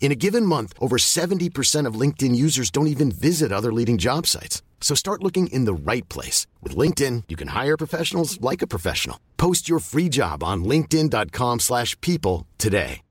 [0.00, 4.26] In a given month, over 70% of LinkedIn users don't even visit other leading job
[4.26, 4.62] sites.
[4.80, 6.48] So start looking in the right place.
[6.62, 9.20] With LinkedIn, you can hire professionals like a professional.
[9.36, 13.02] Post your free job on linkedin.com slash people today.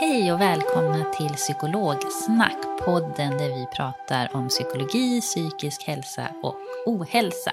[0.00, 7.52] Hej och välkomna till Psykologsnack, podden där vi pratar om psykologi, psykisk hälsa och ohälsa.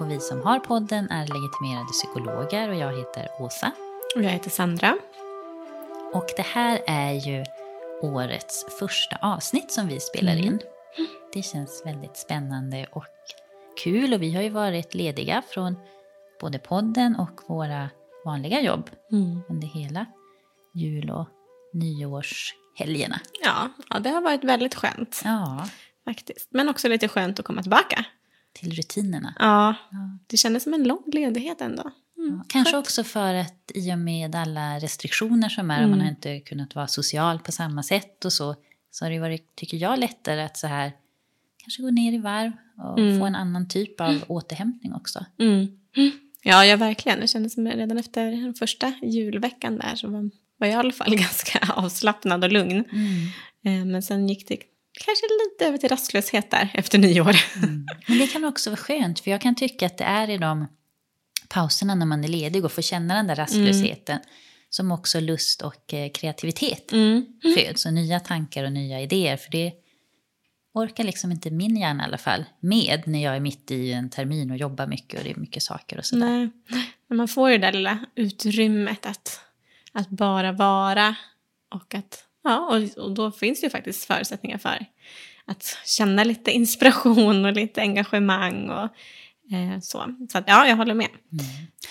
[0.00, 3.72] Och vi som har podden är legitimerade psykologer och jag heter Åsa.
[4.16, 4.96] Och jag heter Sandra.
[6.12, 7.44] Och det här är ju
[8.02, 10.44] årets första avsnitt som vi spelar Mm.
[10.44, 10.60] in.
[11.32, 13.04] Det känns väldigt spännande och
[13.84, 15.76] kul och vi har ju varit lediga från
[16.40, 17.90] både podden och våra
[18.24, 19.40] vanliga jobb Mm.
[19.48, 20.06] under hela
[20.74, 21.28] jul och
[21.72, 23.20] nyårshelgerna.
[23.44, 25.68] Ja, ja, det har varit väldigt skönt Ja,
[26.04, 26.48] faktiskt.
[26.50, 28.04] Men också lite skönt att komma tillbaka.
[28.52, 29.34] Till rutinerna.
[29.38, 30.18] Ja, Ja.
[30.26, 31.82] det kändes som en lång ledighet ändå.
[32.18, 32.84] Mm, Ja, Kanske skönt.
[32.86, 35.90] också för att i och med alla restriktioner som är, Mm.
[35.90, 38.54] man har inte kunnat vara social på samma sätt och så,
[38.90, 40.92] så har det varit, tycker jag, lättare att så här
[41.62, 43.18] kanske gå ner i varv och Mm.
[43.20, 45.24] få en annan typ av återhämtning också.
[45.38, 45.68] Mm.
[46.42, 47.20] Ja, ja, verkligen.
[47.20, 50.92] Det kändes som redan efter den första julveckan där så var, var jag i alla
[50.92, 52.84] fall ganska avslappnad och lugn.
[53.64, 54.56] Eh, Men sen gick det
[54.92, 57.36] kanske lite över till rastlöshet där efter nyår.
[57.56, 57.86] Mm.
[58.06, 60.66] Men det kan också vara skönt, för jag kan tycka att det är i de
[61.48, 64.18] pauserna när man är ledig och får känna den där rastlösheten
[64.68, 67.26] som också lust och eh, kreativitet Mm.
[67.56, 69.36] föds och nya tankar och nya idéer.
[69.36, 69.72] För det
[70.74, 74.10] orkar liksom inte min hjärna i alla fall med när jag är mitt i en
[74.10, 76.26] termin och jobbar mycket och det är mycket saker och sådär.
[76.26, 76.50] Nej,
[77.08, 79.40] men man får ju det där lilla utrymmet att,
[79.92, 81.14] att bara vara.
[81.74, 84.86] Och, att, ja, och, och då finns det ju faktiskt förutsättningar för
[85.44, 88.70] att känna lite inspiration och lite engagemang.
[88.70, 88.84] Och,
[89.54, 91.08] eh, så så att, ja, jag håller med.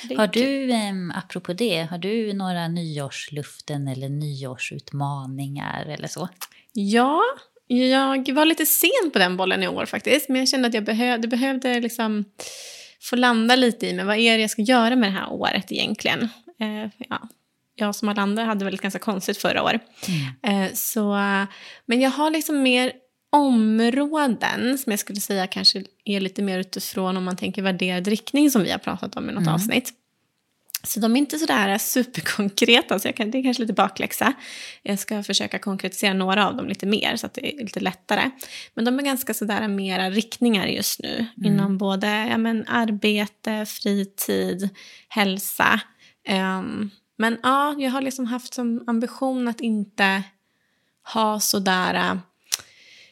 [0.09, 6.29] Är Har du, eh, apropå det, har du några nyårsluften eller nyårsutmaningar eller så?
[6.73, 7.21] Ja,
[7.67, 10.29] jag var lite sen på den bollen i år faktiskt.
[10.29, 12.25] Men jag kände att jag behövde, behövde liksom
[13.01, 15.71] få landa lite i men vad är det jag ska göra med det här året
[15.71, 16.29] egentligen.
[16.59, 17.27] Eh, ja,
[17.79, 19.79] jag som alla andra hade väl ett ganska konstigt förra år.
[20.43, 21.11] Eh, så,
[21.85, 22.91] men jag har liksom mer
[23.31, 28.51] områden som jag skulle säga kanske är lite mer utifrån om man tänker värderad riktning
[28.51, 29.93] som vi har pratat om i något avsnitt.
[30.83, 34.33] Så de är inte sådär superkonkreta, så jag kan, det är kanske lite bakläxa.
[34.83, 38.31] Jag ska försöka konkretisera några av dem lite mer så att det är lite lättare.
[38.73, 44.69] Men de är ganska sådär mera riktningar just nu inom både ja, men, arbete, fritid,
[45.09, 45.79] hälsa.
[46.27, 46.89] Ehm,
[47.19, 50.23] men ja, jag har liksom haft som ambition att inte
[51.13, 52.17] ha sådär äh,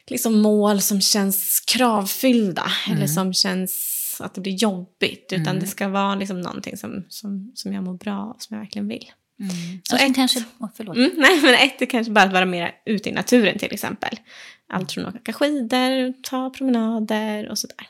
[0.06, 5.32] liksom mål som känns kravfyllda eller som känns att det blir jobbigt.
[5.32, 8.60] Utan det ska vara liksom någonting som, som, som jag mår bra av, som jag
[8.64, 9.12] verkligen vill.
[9.82, 10.96] Så ett- kanske, oh, förlåt.
[10.96, 14.20] Mm, nej, men ett är kanske bara att vara mer ute i naturen till exempel.
[14.68, 17.88] Allt från att åka skidor, ta promenader och sådär.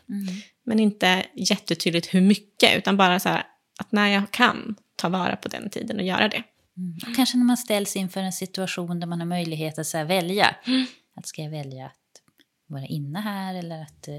[0.65, 3.43] Men inte jättetydligt hur mycket, utan bara så här
[3.81, 6.43] att när jag kan ta vara på den tiden och göra det.
[7.09, 10.57] Och kanske när man ställs inför en situation där man har möjlighet att så välja.
[11.15, 12.23] Att ska jag välja att
[12.67, 14.15] vara inne här eller att eh,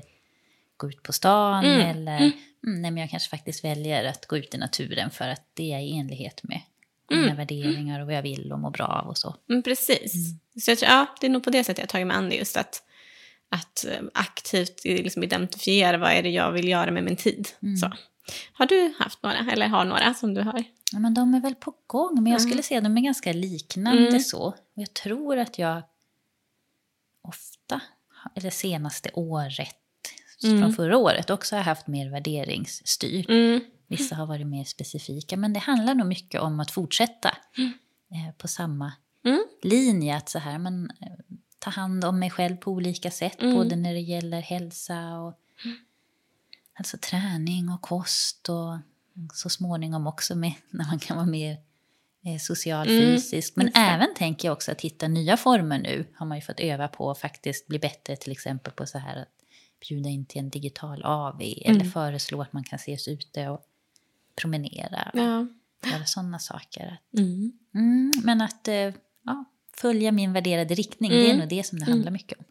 [0.78, 1.66] gå ut på stan.
[1.66, 2.32] Mm, Eller mm,
[2.62, 5.80] nej, men jag kanske faktiskt väljer att gå ut i naturen för att det är
[5.80, 6.62] i enlighet med
[7.10, 9.36] mina Mm, värderingar och vad jag vill och må bra av och så.
[9.50, 10.14] Mm, precis.
[10.62, 12.30] Så jag tror, ja, det är nog på det sättet jag har tagit mig an
[12.30, 12.36] det.
[12.36, 12.84] Just att,
[13.50, 17.48] att eh, aktivt liksom identifiera vad är det jag vill göra med min tid.
[17.82, 17.92] Så.
[18.54, 20.64] Har du haft några, eller har några som du har?
[20.92, 23.34] Ja, men de är väl på gång, men jag skulle säga att de är ganska
[23.34, 24.20] liknande Mm.
[24.20, 24.42] så.
[24.48, 25.82] Och jag tror att jag
[27.22, 27.82] ofta,
[28.36, 29.76] eller senaste året,
[30.42, 33.32] från förra året, också har haft mer värderingsstyr.
[33.32, 33.62] Mm.
[33.88, 37.30] Vissa har varit mer specifika, men det handlar nog mycket om att fortsätta
[38.12, 38.94] eh, på samma
[39.26, 39.44] Mm.
[39.64, 40.16] linje.
[40.18, 41.08] Att så här, men, eh,
[41.60, 43.56] ta hand om mig själv på olika sätt, Mm.
[43.56, 45.34] både när det gäller hälsa och
[46.80, 48.78] alltså träning och kost och
[49.34, 51.52] så småningom också med, när man kan vara mer
[52.26, 53.56] eh, social, Mm, fysisk.
[53.56, 56.88] Men även tänker jag också att hitta nya former nu har man ju fått öva
[56.88, 59.28] på och faktiskt bli bättre till exempel på så här att
[59.90, 61.92] bjuda in till en digital AV eller Mm.
[61.92, 63.62] föreslå att man kan ses ute och
[64.36, 65.48] promenera och Ja.
[65.92, 66.98] göra sådana saker.
[67.18, 67.52] Mm.
[67.76, 68.94] Mm, men att eh,
[69.26, 72.46] ja, följa min värderade riktning, det är nog det som det handlar mycket om.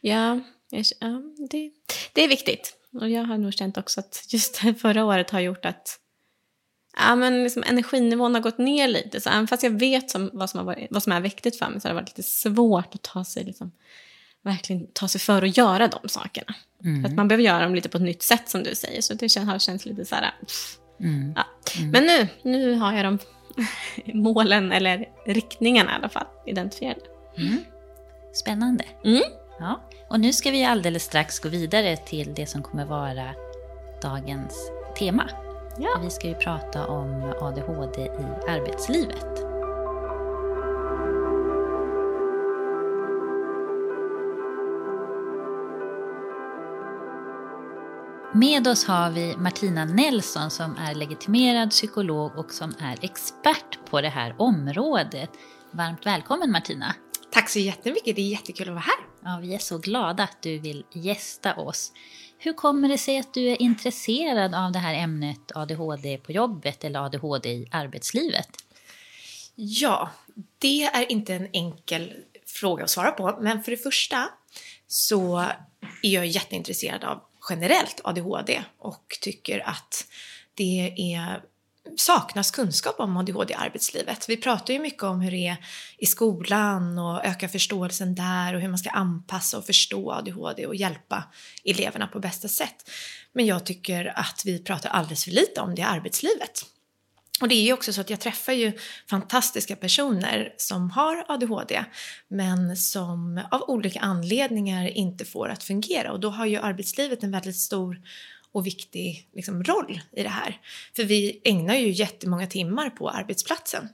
[0.00, 0.40] Ja,
[0.70, 1.72] jag, ja det,
[2.12, 2.76] det är viktigt.
[2.94, 5.98] Och jag har nog känt också att just förra året har gjort att
[6.96, 9.20] ja, men liksom energinivån har gått ner lite.
[9.20, 11.68] Så även fast jag vet som, vad, som har varit, vad som är viktigt för
[11.68, 13.72] mig så har det varit lite svårt att ta sig, liksom,
[14.42, 16.54] verkligen ta sig för att göra de sakerna.
[17.02, 19.00] För att man behöver göra dem lite på ett nytt sätt som du säger.
[19.02, 20.34] Så det har känts lite så här...
[20.40, 20.76] pff.
[21.36, 21.44] Ja.
[21.92, 23.18] Men nu, nu har jag de
[24.14, 27.00] målen, eller riktningarna i alla fall, identifierade.
[28.32, 28.84] Spännande.
[29.04, 29.22] Mm.
[29.58, 33.34] Ja, och nu ska vi alldeles strax gå vidare till det som kommer vara
[34.02, 35.28] dagens tema.
[35.78, 36.00] Ja.
[36.02, 39.26] Vi ska ju prata om ADHD i arbetslivet.
[48.34, 54.00] Med oss har vi Martina Nelson som är legitimerad psykolog och som är expert på
[54.00, 55.30] det här området.
[55.70, 56.94] Varmt välkommen Martina!
[57.32, 59.06] Tack så jättemycket, det är jättekul att vara här.
[59.24, 61.92] Ja, vi är så glada att du vill gästa oss.
[62.38, 66.84] Hur kommer det sig att du är intresserad av det här ämnet ADHD på jobbet
[66.84, 68.48] eller ADHD i arbetslivet?
[69.54, 70.10] Ja,
[70.58, 72.12] det är inte en enkel
[72.46, 74.28] fråga att svara på, men för det första
[74.86, 75.38] så
[76.02, 80.06] är jag jätteintresserad av generellt ADHD och tycker att
[80.54, 81.42] det är
[81.96, 84.28] saknas kunskap om ADHD i arbetslivet.
[84.28, 85.56] Vi pratar ju mycket om hur det är
[85.98, 90.74] i skolan och öka förståelsen där och hur man ska anpassa och förstå ADHD och
[90.74, 91.24] hjälpa
[91.64, 92.90] eleverna på bästa sätt.
[93.32, 96.64] Men jag tycker att vi pratar alldeles för lite om det i arbetslivet.
[97.40, 98.72] Och det är ju också så att jag träffar ju
[99.10, 101.84] fantastiska personer som har ADHD
[102.28, 107.30] men som av olika anledningar inte får att fungera och då har ju arbetslivet en
[107.30, 108.00] väldigt stor
[108.52, 110.60] och viktig liksom, roll i det här.
[110.96, 113.88] För vi ägnar ju jättemånga timmar på arbetsplatsen.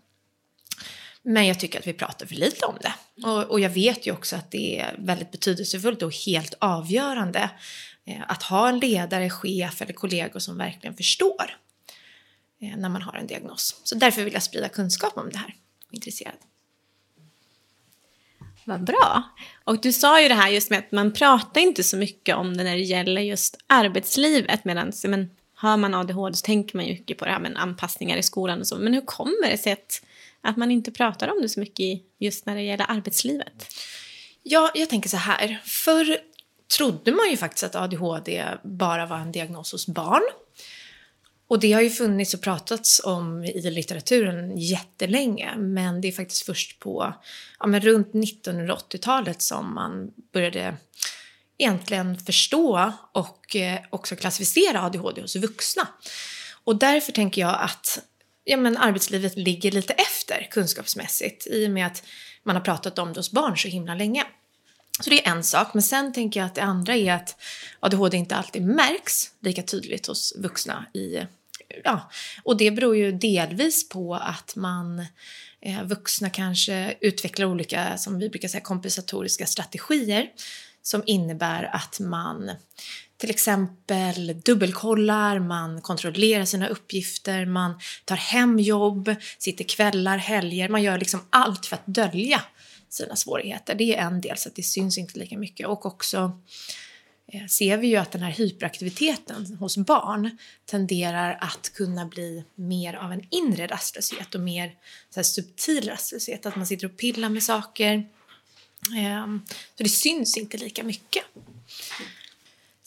[1.22, 2.94] Men jag tycker att vi pratar för lite om det.
[3.26, 7.50] Och, och jag vet ju också att det är väldigt betydelsefullt och helt avgörande
[8.04, 11.56] eh, att ha en ledare, chef eller kollegor som verkligen förstår
[12.60, 13.80] eh, när man har en diagnos.
[13.84, 15.54] Så därför vill jag sprida kunskap om det här.
[15.88, 16.36] Och intresserad.
[18.68, 19.22] Vad bra.
[19.64, 22.56] Och du sa ju det här just med att man pratar inte så mycket om
[22.56, 24.64] det när det gäller just arbetslivet.
[24.64, 28.16] Medan men, har man ADHD så tänker man ju mycket på det här med anpassningar
[28.16, 28.78] i skolan och så.
[28.78, 30.02] Men hur kommer det sig att,
[30.40, 33.74] att man inte pratar om det så mycket just när det gäller arbetslivet?
[34.42, 35.60] Ja, jag tänker så här.
[35.64, 36.18] Förr
[36.76, 40.22] trodde man ju faktiskt att ADHD bara var en diagnos hos barn.
[41.48, 45.56] Och det har ju funnits och pratats om i litteraturen jättelänge.
[45.56, 47.14] Men det är faktiskt först på
[47.58, 50.76] ja, men runt 1980-talet som man började
[51.58, 55.88] egentligen förstå och eh, också klassificera ADHD hos vuxna.
[56.64, 57.98] Och därför tänker jag att
[58.44, 62.02] ja, men arbetslivet ligger lite efter kunskapsmässigt i och med att
[62.42, 64.24] man har pratat om det hos barn så himla länge.
[65.00, 67.36] Så det är en sak, men sen tänker jag att det andra är att
[67.80, 71.26] ADHD inte alltid märks lika tydligt hos vuxna i
[71.84, 72.10] Ja,
[72.42, 75.06] och det beror ju delvis på att man
[75.60, 80.30] eh, vuxna kanske utvecklar olika, som vi brukar säga, kompensatoriska strategier
[80.82, 82.50] som innebär att man
[83.16, 90.82] till exempel dubbelkollar, man kontrollerar sina uppgifter, man tar hem jobb, sitter kvällar, helger, man
[90.82, 92.42] gör liksom allt för att dölja
[92.96, 93.74] sina svårigheter.
[93.74, 96.40] Det är en del så att det syns inte lika mycket och också
[97.32, 102.94] eh, ser vi ju att den här hyperaktiviteten hos barn tenderar att kunna bli mer
[102.94, 104.74] av en inre rastlöshet och mer
[105.10, 106.46] så här, subtil rastlöshet.
[106.46, 108.08] Att man sitter och pillar med saker,
[108.96, 109.42] ehm,
[109.76, 111.24] så det syns inte lika mycket.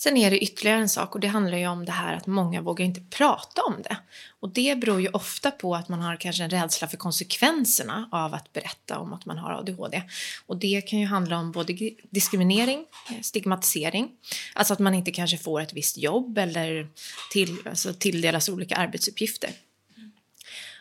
[0.02, 2.62] Sen är det ytterligare en sak och det handlar ju om det här att många
[2.62, 3.98] vågar inte prata om det.
[4.40, 8.34] Och det beror ju ofta på att man har kanske en rädsla för konsekvenserna av
[8.34, 10.04] att berätta om att man har ADHD.
[10.46, 11.74] Och det kan ju handla om både
[12.10, 14.12] diskriminering, eh, stigmatisering,
[14.54, 16.88] alltså att man inte kanske får ett visst jobb eller
[17.32, 19.50] till, alltså tilldelas olika arbetsuppgifter.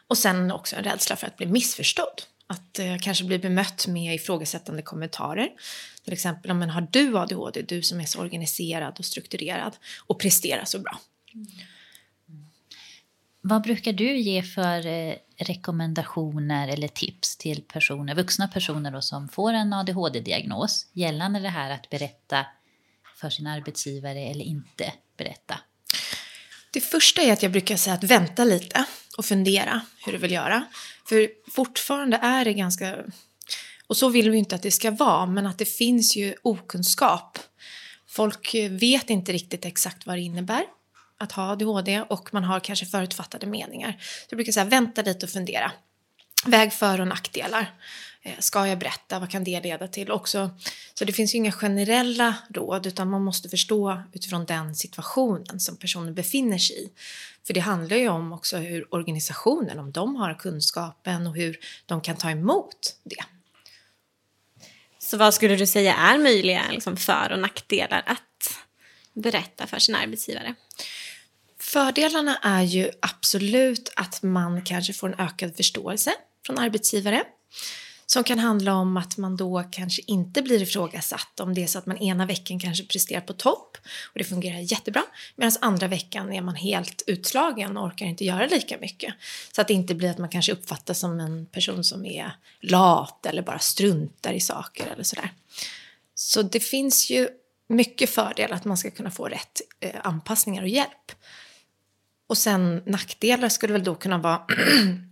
[0.08, 2.22] Och sen också en rädsla för att bli missförstådd.
[2.50, 5.48] Att eh, kanske bli bemött med ifrågasättande kommentarer.
[6.04, 9.76] Till exempel, men har du ADHD, du som är så organiserad och strukturerad
[10.06, 11.00] och presterar så bra.
[11.34, 11.46] Mm.
[13.40, 19.28] Vad brukar du ge för eh, rekommendationer eller tips till personer, vuxna personer då, som
[19.28, 22.46] får en ADHD-diagnos gällande det här att berätta
[23.16, 25.60] för sin arbetsgivare eller inte berätta?
[26.70, 28.84] Det första är att jag brukar säga att vänta lite
[29.18, 30.64] och fundera hur du vill göra.
[31.08, 32.96] För fortfarande är det ganska,
[33.86, 37.38] och så vill vi inte att det ska vara, men att det finns ju okunskap.
[38.08, 40.64] Folk vet inte riktigt exakt vad det innebär
[41.18, 43.96] att ha ADHD och man har kanske förutfattade meningar.
[44.00, 45.72] Så jag brukar säga vänta lite och fundera.
[46.46, 47.74] Väg för och nackdelar.
[48.22, 49.18] Eh, ska jag berätta?
[49.18, 50.10] Vad kan det leda till?
[50.10, 50.50] Också,
[50.94, 55.76] så det finns ju inga generella råd utan man måste förstå utifrån den situationen som
[55.76, 56.90] personen befinner sig i.
[57.46, 62.00] För det handlar ju om också hur organisationen, om de har kunskapen och hur de
[62.00, 63.24] kan ta emot det.
[64.98, 68.58] Så vad skulle du säga är möjliga liksom, för och nackdelar att
[69.12, 70.54] berätta för sin arbetsgivare?
[71.60, 76.14] Fördelarna är ju absolut att man kanske får en ökad förståelse
[76.46, 77.24] från arbetsgivare
[78.10, 81.78] som kan handla om att man då kanske inte blir ifrågasatt om det är så
[81.78, 83.76] att man ena veckan kanske presterar på topp
[84.12, 85.02] och det fungerar jättebra
[85.36, 89.14] medan andra veckan är man helt utslagen och orkar inte göra lika mycket.
[89.52, 93.26] Så att det inte blir att man kanske uppfattas som en person som är lat
[93.26, 95.32] eller bara struntar i saker eller sådär.
[96.14, 97.28] Så det finns ju
[97.68, 101.12] mycket fördel att man ska kunna få rätt eh, anpassningar och hjälp.
[102.26, 104.42] Och sen nackdelar skulle väl då kunna vara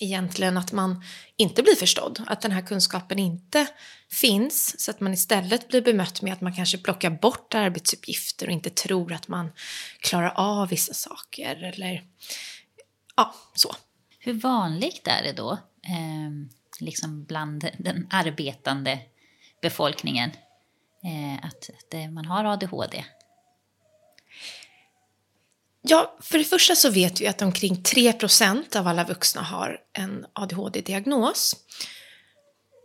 [0.00, 1.04] egentligen att man
[1.36, 3.66] inte blir förstådd, att den här kunskapen inte
[4.10, 8.52] finns så att man istället blir bemött med att man kanske plockar bort arbetsuppgifter och
[8.52, 9.52] inte tror att man
[10.00, 12.04] klarar av vissa saker eller
[13.16, 13.74] ja, så.
[14.18, 15.52] Hur vanligt är det då,
[15.82, 16.30] eh,
[16.80, 18.98] liksom bland den arbetande
[19.62, 20.30] befolkningen,
[21.04, 23.04] eh, att det, eh, man har ADHD?
[25.82, 30.26] Ja, för det första så vet vi att omkring 3% av alla vuxna har en
[30.32, 31.56] ADHD-diagnos.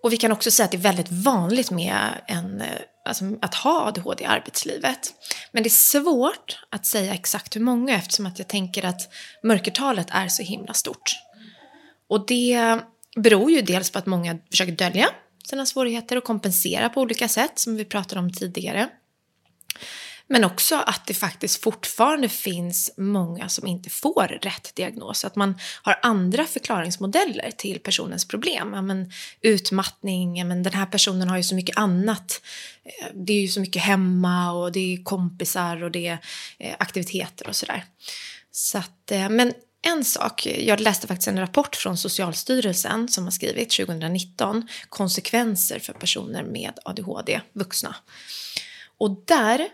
[0.03, 2.67] Och vi kan också säga att det är väldigt vanligt med en, eh,
[3.05, 5.13] alltså att ha ADHD i arbetslivet.
[5.51, 10.07] Men det är svårt att säga exakt hur många eftersom att jag tänker att mörkertalet
[10.09, 11.15] är så himla stort.
[12.07, 12.79] Och det
[13.15, 15.09] beror ju dels på att många försöker dölja
[15.49, 18.89] sina svårigheter och kompensera på olika sätt som vi pratade om tidigare.
[20.27, 25.25] Men också att det faktiskt fortfarande finns många som inte får rätt diagnos.
[25.25, 28.73] Att man har andra förklaringsmodeller till personens problem.
[28.73, 32.41] Ja, men utmattning, ja, men den här personen har ju så mycket annat.
[32.83, 36.17] Eh, det är ju så mycket hemma och det är kompisar och det är
[36.59, 37.83] eh, aktiviteter och sådär.
[38.51, 43.31] Så att, eh, men en sak, jag läste faktiskt en rapport från Socialstyrelsen som har
[43.31, 47.95] skrivit 2019 konsekvenser för personer med ADHD, vuxna.
[48.97, 49.67] Och där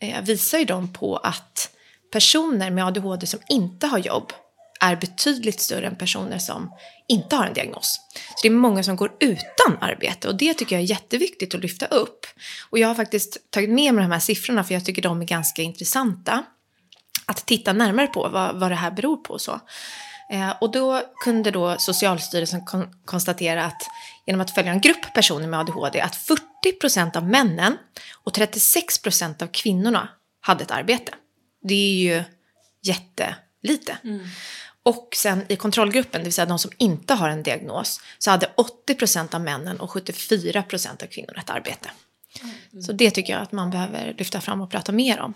[0.00, 1.70] Eh, visar ju de på att
[2.12, 4.32] personer med ADHD som inte har jobb
[4.80, 6.72] är betydligt större än personer som
[7.08, 8.00] inte har en diagnos.
[8.14, 11.60] Så det är många som går utan arbete och det tycker jag är jätteviktigt att
[11.60, 12.26] lyfta upp.
[12.70, 15.26] Och jag har faktiskt tagit med mig de här siffrorna för jag tycker de är
[15.26, 16.44] ganska intressanta.
[17.26, 19.60] Att titta närmare på vad, vad det här beror på och så.
[20.30, 23.82] Eh, och då kunde då Socialstyrelsen kon konstatera att
[24.26, 26.42] genom att följa en grupp personer med ADHD att 40
[27.14, 27.76] av männen
[28.12, 30.08] och 36% av kvinnorna
[30.40, 31.14] hade ett arbete.
[31.62, 32.22] Det är ju
[32.82, 33.98] jättelite.
[34.04, 34.26] Mm.
[34.82, 38.50] Och sen i kontrollgruppen, det vill säga de som inte har en diagnos, så hade
[38.88, 41.90] 80% av männen och 74% av kvinnorna ett arbete.
[42.42, 42.82] Mm.
[42.82, 45.34] Så det tycker jag att man behöver lyfta fram och prata mer om.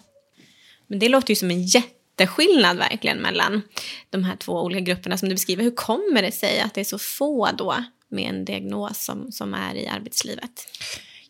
[0.86, 3.62] Men det låter ju som en jätte jätteskillnad verkligen mellan
[4.10, 5.62] de här två olika grupperna som du beskriver.
[5.62, 9.54] Hur kommer det sig att det är så få då med en diagnos som, som
[9.54, 10.68] är i arbetslivet?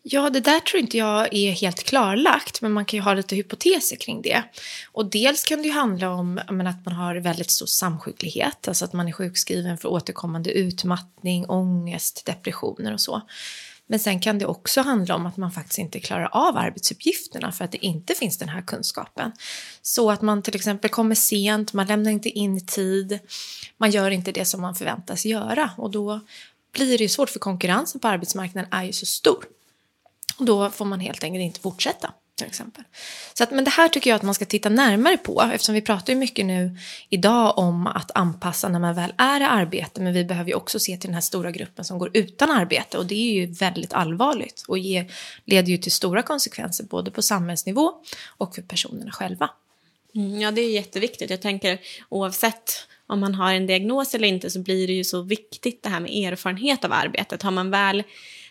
[0.06, 3.37] Ja, det där tror inte jag är helt klarlagt, men man kan ju ha lite
[3.37, 4.42] hypoteser kring det.
[4.92, 8.84] Och dels kan det ju handla om men, att man har väldigt stor samsjuklighet, alltså
[8.84, 13.23] att man är sjukskriven för återkommande utmattning, ångest, depressioner och så.
[13.87, 17.64] Men sen kan det också handla om att man faktiskt inte klarar av arbetsuppgifterna för
[17.64, 19.32] att det inte finns den här kunskapen.
[19.82, 23.18] Så att man till exempel kommer sent, man lämnar inte in i tid,
[23.76, 26.20] man gör inte det som man förväntas göra och då
[26.73, 29.44] blir det ju svårt för konkurrensen på arbetsmarknaden är ju så stor.
[30.38, 32.84] Och då får man helt enkelt inte fortsätta till exempel.
[33.34, 35.80] Så att, men det här tycker jag att man ska titta närmare på eftersom vi
[35.80, 40.12] pratar ju mycket nu idag om att anpassa när man väl är i arbete men
[40.12, 43.06] vi behöver ju också se till den här stora gruppen som går utan arbete och
[43.06, 45.10] det är ju väldigt allvarligt och ge,
[45.44, 47.92] leder ju till stora konsekvenser både på samhällsnivå
[48.36, 49.50] och för personerna själva.
[50.14, 51.30] Mm, ja, det är jätteviktigt.
[51.30, 55.22] Jag tänker oavsett om man har en diagnos eller inte så blir det ju så
[55.22, 57.42] viktigt det här med erfarenhet av arbetet.
[57.42, 58.02] Har man väl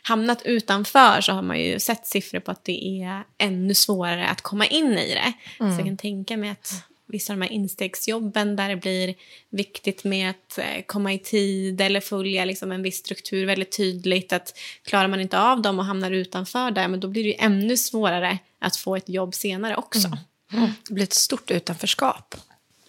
[0.03, 4.41] hamnat utanför så har man ju sett siffror på att det är ännu svårare att
[4.41, 5.33] komma in i det.
[5.59, 5.73] Mm.
[5.73, 9.15] Så jag kan tänka mig att vissa av de här instegsjobben där det blir
[9.49, 14.33] viktigt med att eh, komma i tid eller följa liksom en viss struktur väldigt tydligt.
[14.33, 17.77] Att klarar man inte av dem och hamnar utanför där, men då blir det ännu
[17.77, 20.07] svårare att få ett jobb senare också.
[20.07, 20.19] Mm.
[20.53, 20.69] Mm.
[20.87, 22.35] Det blir ett stort utanförskap.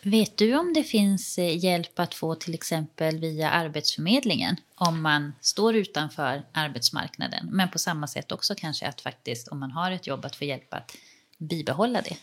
[0.06, 5.32] Vet du om det finns eh, hjälp att få till exempel via Arbetsförmedlingen om man
[5.40, 7.48] står utanför arbetsmarknaden?
[7.52, 10.44] Men på samma sätt också kanske att faktiskt om man har ett jobb att få
[10.44, 10.96] hjälp att
[11.38, 12.16] bibehålla det?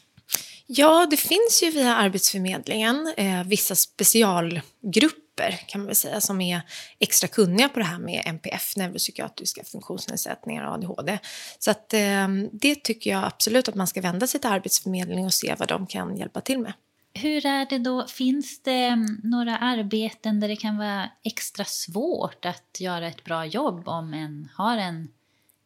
[0.66, 6.62] Ja, det finns ju via Arbetsförmedlingen eh, vissa specialgrupper kan man väl säga som är
[7.00, 11.20] extra kunniga på det här med NPF, neuropsykiatriska funktionsnedsättningar och ADHD.
[11.60, 15.34] Så att, eh, det tycker jag absolut att man ska vända sig till Arbetsförmedlingen och
[15.34, 16.74] se vad de kan hjälpa till med.
[17.14, 22.46] Hur är det då, finns det mm, några arbeten där det kan vara extra svårt
[22.46, 25.08] att göra ett bra jobb om en har en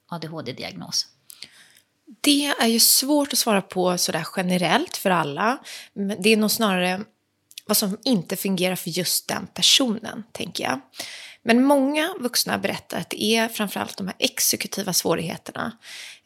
[0.08, 1.08] ADHD-diagnos?
[2.22, 5.58] Det är ju svårt att svara på sådär generellt för alla.
[6.20, 7.02] Det är nog snarare
[7.66, 10.82] vad som inte fungerar för just den personen, tänker jag.
[11.48, 15.78] Men många vuxna berättar att det är framförallt de här exekutiva svårigheterna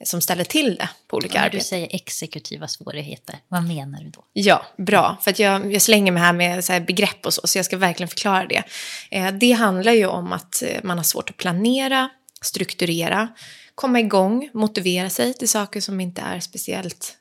[0.04, 1.60] som ställer till det på olika När arbeten.
[1.60, 4.24] du säger exekutiva svårigheter, vad menar du då?
[4.34, 5.18] Ja, bra.
[5.22, 7.78] För att jag, jag slänger mig här med här begrepp och så, så jag ska
[7.78, 8.64] verkligen förklara det.
[9.12, 12.10] Eh, det handlar ju om att eh, man har svårt att planera,
[12.42, 13.28] strukturera,
[13.76, 17.18] komma igång, motivera sig till saker som inte är speciellt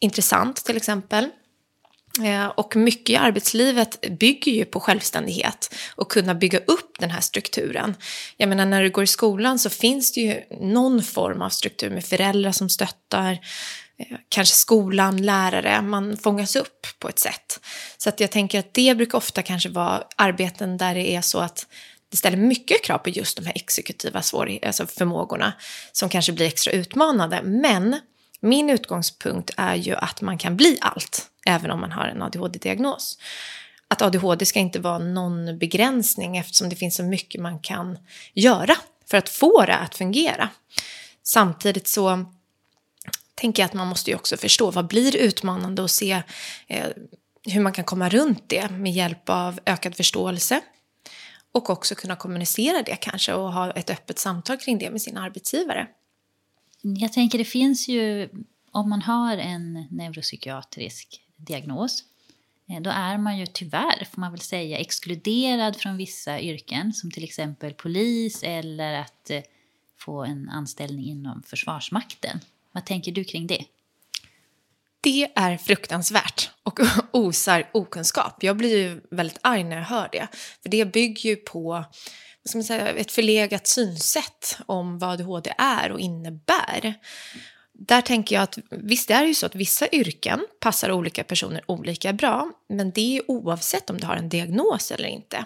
[0.00, 1.30] intressant till exempel.
[2.24, 7.20] Eh, och mycket i arbetslivet bygger ju på självständighet och kunna bygga upp den här
[7.20, 7.94] strukturen.
[8.36, 11.90] Jag menar när du går i skolan så finns det ju någon form av struktur
[11.90, 13.32] med föräldrar som stöttar,
[13.98, 17.60] eh, kanske skolan, lärare, man fångas upp på ett sätt.
[17.98, 21.38] Så att jag tänker att det brukar ofta kanske vara arbeten där det är så
[21.38, 21.66] att
[22.10, 25.52] det ställer mycket krav på just de här exekutiva alltså förmågorna
[25.92, 27.42] som kanske blir extra utmanande.
[27.42, 28.00] Men
[28.40, 33.18] min utgångspunkt är ju att man kan bli allt, även om man har en ADHD-diagnos.
[33.88, 37.98] Att ADHD ska inte vara någon begränsning eftersom det finns så mycket man kan
[38.34, 38.76] göra
[39.10, 40.48] för att få det att fungera.
[41.22, 42.24] Samtidigt så
[43.34, 46.22] tänker jag att man måste ju också förstå vad blir utmanande och se
[46.66, 46.86] eh,
[47.42, 50.60] hur man kan komma runt det med hjälp av ökad förståelse
[51.52, 55.16] och också kunna kommunicera det kanske och ha ett öppet samtal kring det med sin
[55.16, 55.88] arbetsgivare.
[56.82, 58.28] Jag tänker det finns ju,
[58.72, 62.04] om man har en neuropsykiatrisk diagnos,
[62.68, 67.10] eh, då är man ju tyvärr, får man väl säga, exkluderad från vissa yrken som
[67.10, 69.42] till exempel polis eller att eh,
[69.98, 72.40] få en anställning inom Försvarsmakten.
[72.72, 73.64] Vad tänker du kring det?
[75.00, 76.80] Det är fruktansvärt och
[77.12, 78.42] osar okunskap.
[78.42, 80.28] Jag blir ju väldigt arg när jag hör det.
[80.62, 81.84] För det bygger ju på
[82.46, 86.94] vad ska man säga, ett förlegat synsätt om vad ADHD är och innebär.
[87.78, 91.62] Där tänker jag att visst är det ju så att vissa yrken passar olika personer
[91.66, 95.44] olika bra, men det är oavsett om du har en diagnos eller inte.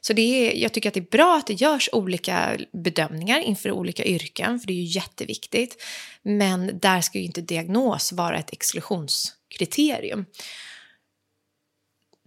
[0.00, 3.70] Så det är, jag tycker att det är bra att det görs olika bedömningar inför
[3.70, 5.82] olika yrken, för det är ju jätteviktigt.
[6.22, 10.26] Men där ska ju inte diagnos vara ett exklusionskriterium.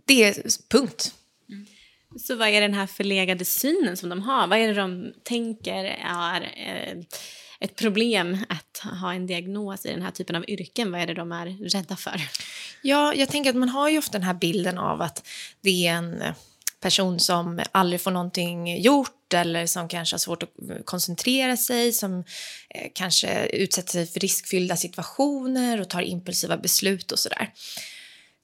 [0.05, 0.35] Det är
[0.69, 1.13] punkt.
[1.49, 1.65] Mm.
[2.19, 4.47] Så vad är den här förlegade synen som de har?
[4.47, 7.03] Vad är det de tänker är eh,
[7.59, 10.91] ett problem att ha en diagnos i den här typen av yrken?
[10.91, 12.21] Vad är det de är rädda för?
[12.81, 15.27] Ja, jag tänker att man har ju ofta den här bilden av att
[15.61, 16.23] det är en
[16.79, 20.49] person som aldrig får någonting gjort eller som kanske har svårt att
[20.85, 22.23] koncentrera sig, som
[22.69, 27.53] eh, kanske utsätter sig för riskfyllda situationer och tar impulsiva beslut och sådär.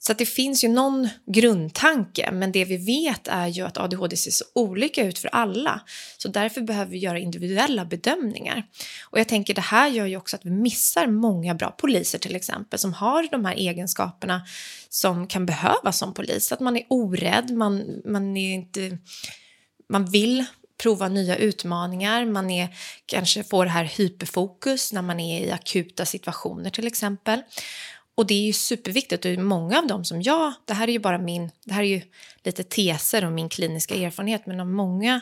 [0.03, 4.31] Så det finns ju någon grundtanke, men det vi vet är ju att ADHD ser
[4.31, 5.81] så olika ut för alla.
[6.17, 8.63] Så därför behöver vi göra individuella bedömningar.
[9.09, 12.35] Och jag tänker det här gör ju också att vi missar många bra poliser till
[12.35, 14.41] exempel som har de här egenskaperna
[14.89, 16.51] som kan behövas som polis.
[16.51, 18.97] Att man är orädd, man, man är inte...
[19.89, 20.45] Man vill
[20.77, 22.69] prova nya utmaningar, man är,
[23.05, 27.41] kanske får det här hyperfokus när man är i akuta situationer till exempel.
[28.15, 31.00] Och det är ju superviktigt och många av dem som jag, det här är ju
[31.00, 32.02] bara min, det här är ju
[32.43, 35.21] lite teser om min kliniska erfarenhet, men många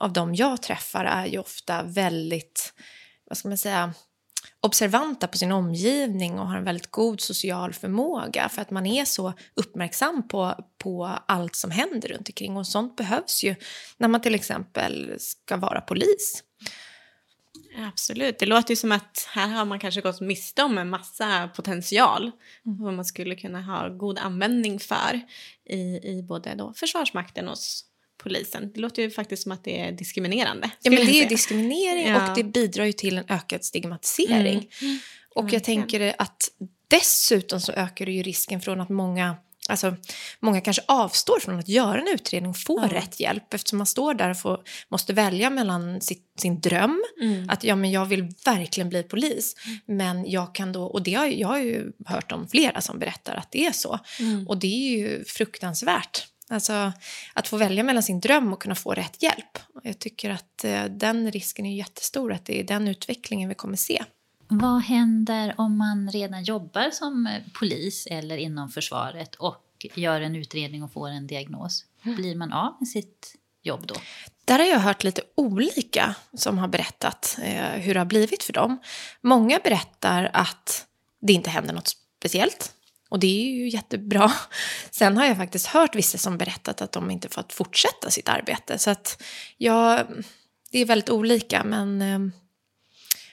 [0.00, 2.72] av dem jag träffar är ju ofta väldigt,
[3.28, 3.94] vad ska man säga,
[4.60, 9.04] observanta på sin omgivning och har en väldigt god social förmåga för att man är
[9.04, 12.56] så uppmärksam på, på allt som händer runt omkring.
[12.56, 13.54] Och sånt behövs ju
[13.96, 16.42] när man till exempel ska vara polis.
[17.78, 18.38] Absolut.
[18.38, 22.22] Det låter ju som att här har man kanske gått miste om en massa potential
[22.66, 22.78] mm.
[22.84, 25.20] vad man skulle kunna ha god användning för
[25.70, 27.56] i, i både då Försvarsmakten och
[28.22, 28.72] polisen.
[28.74, 30.70] Det låter ju faktiskt som att det är diskriminerande.
[30.82, 32.30] Ja, men det är diskriminering ja.
[32.30, 34.68] och det bidrar ju till en ökad stigmatisering.
[34.82, 34.98] Mm.
[35.34, 36.50] Och jag tänker att
[36.88, 39.36] dessutom så ökar det ju risken från att många
[39.68, 39.96] Alltså,
[40.40, 42.90] många kanske avstår från att göra en utredning och få mm.
[42.90, 47.50] rätt hjälp eftersom man står där och får, måste välja mellan sitt, sin dröm, mm.
[47.50, 49.96] att ja, men jag vill verkligen bli polis, mm.
[49.96, 53.34] men jag kan då, och det har, jag har ju hört om flera som berättar
[53.34, 54.48] att det är så, mm.
[54.48, 56.26] och det är ju fruktansvärt.
[56.48, 56.92] Alltså
[57.34, 59.58] att få välja mellan sin dröm och kunna få rätt hjälp.
[59.82, 63.76] Jag tycker att eh, den risken är jättestor, att det är den utvecklingen vi kommer
[63.76, 64.04] se.
[64.48, 67.28] Vad händer om man redan jobbar som
[67.58, 71.84] polis eller inom försvaret och gör en utredning och får en diagnos?
[72.02, 73.94] Blir man av med sitt jobb då?
[74.44, 78.52] Där har jag hört lite olika som har berättat eh, hur det har blivit för
[78.52, 78.78] dem.
[79.20, 80.86] Många berättar att
[81.20, 82.72] det inte händer något speciellt.
[83.08, 84.32] Och det är ju jättebra.
[84.90, 88.78] Sen har jag faktiskt hört vissa som berättat att de inte fått fortsätta sitt arbete.
[88.78, 89.22] Så att
[89.56, 90.04] ja,
[90.70, 92.18] det är väldigt olika men eh,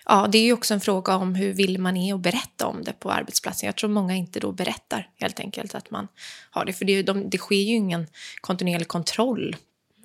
[0.05, 2.83] ja, det är ju också en fråga om hur vill man är och berätta om
[2.83, 3.67] det på arbetsplatsen.
[3.67, 6.07] Jag tror många inte då berättar helt enkelt att man
[6.49, 6.73] har det.
[6.73, 8.07] För det, de, det sker ju ingen
[8.41, 9.55] kontinuerlig kontroll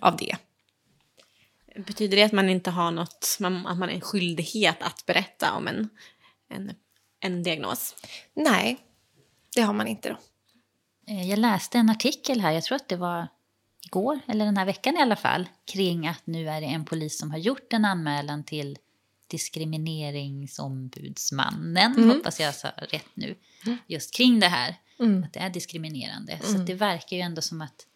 [0.01, 0.37] av det.
[1.77, 5.69] Betyder det att man inte har något, att man har en skyldighet att berätta om
[5.69, 5.89] en,
[6.51, 6.73] en,
[7.21, 7.95] en diagnos?
[8.35, 8.79] Nej,
[9.55, 10.17] det har man inte då.
[11.09, 13.29] Eh, jag läste en artikel här, jag tror att det var
[13.87, 17.19] igår, eller den här veckan i alla fall, kring att nu är det en polis
[17.19, 18.79] som har gjort en anmälan till
[19.29, 22.09] diskrimineringsombudsmannen, mm.
[22.09, 23.35] hoppas jag sa rätt nu,
[23.67, 23.79] mm.
[23.87, 24.77] just kring det här.
[25.01, 25.25] Mm.
[25.25, 26.33] Att det är diskriminerande.
[26.33, 26.47] Mm.
[26.47, 27.87] Så det verkar ju ändå som att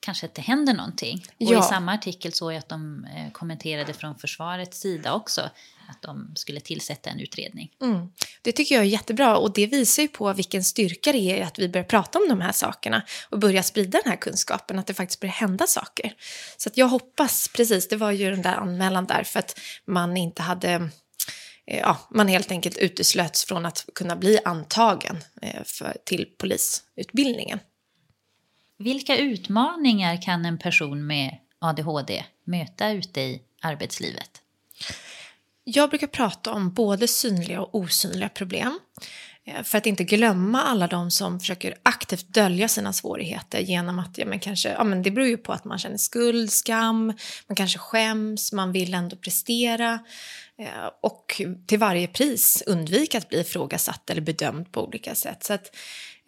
[0.00, 1.24] kanske inte händer någonting.
[1.28, 1.60] Och ja.
[1.60, 5.50] i samma artikel såg jag att de eh, kommenterade från försvarets sida också
[5.88, 7.72] att de skulle tillsätta en utredning.
[7.82, 8.08] Mm.
[8.42, 11.58] Det tycker jag är jättebra och det visar ju på vilken styrka det är att
[11.58, 14.94] vi börjar prata om de här sakerna och börja sprida den här kunskapen, att det
[14.94, 16.14] faktiskt börjar hända saker.
[16.56, 20.42] Så jag hoppas, precis, det var ju den där anmälan där för att man inte
[20.42, 20.70] hade
[21.66, 27.58] eh, ja, man helt enkelt uteslöts från att kunna bli antagen eh, för, till polisutbildningen.
[28.78, 34.42] Vilka utmaningar kan en person med ADHD möta ute i arbetslivet?
[35.64, 38.78] Jag brukar prata om både synliga och osynliga problem.
[39.44, 44.18] Eh, för att inte glömma alla de som försöker aktivt dölja sina svårigheter genom att,
[44.18, 47.06] ja men kanske, ja men det beror ju på att man känner skuld, skam,
[47.46, 49.98] man kanske skäms, man vill ändå prestera
[50.58, 55.44] eh, och till varje pris undvika att bli ifrågasatt eller bedömd på olika sätt.
[55.44, 55.76] Så att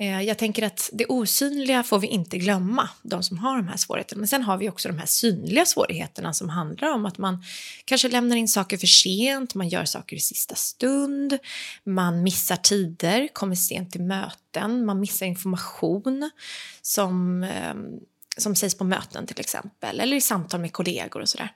[0.00, 3.76] Eh, jag tänker att det osynliga får vi inte glömma, de som har de här
[3.76, 4.18] svårigheterna.
[4.18, 7.44] Men sen har vi också de här synliga svårigheterna som handlar om att man
[7.84, 11.38] kanske lämnar in saker för sent, man gör saker i sista stund,
[11.84, 16.30] man missar tider, kommer sent till möten, man missar information
[16.82, 18.00] som, ehm,
[18.36, 21.52] som sägs på möten till exempel, eller i samtal med kollegor och sådär.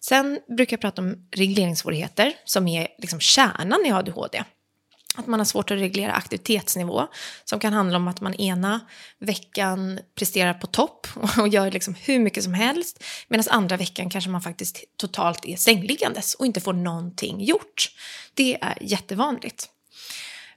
[0.00, 4.44] Sen brukar jag prata om regleringssvårigheter som är liksom kärnan i ADHD.
[5.14, 7.06] Att man har svårt att reglera aktivitetsnivå
[7.44, 8.80] som kan handla om att man ena
[9.18, 11.06] veckan presterar på topp
[11.38, 15.56] och gör liksom hur mycket som helst medan andra veckan kanske man faktiskt totalt är
[15.56, 17.88] sängliggandes och inte får någonting gjort.
[18.34, 19.68] Det är jättevanligt.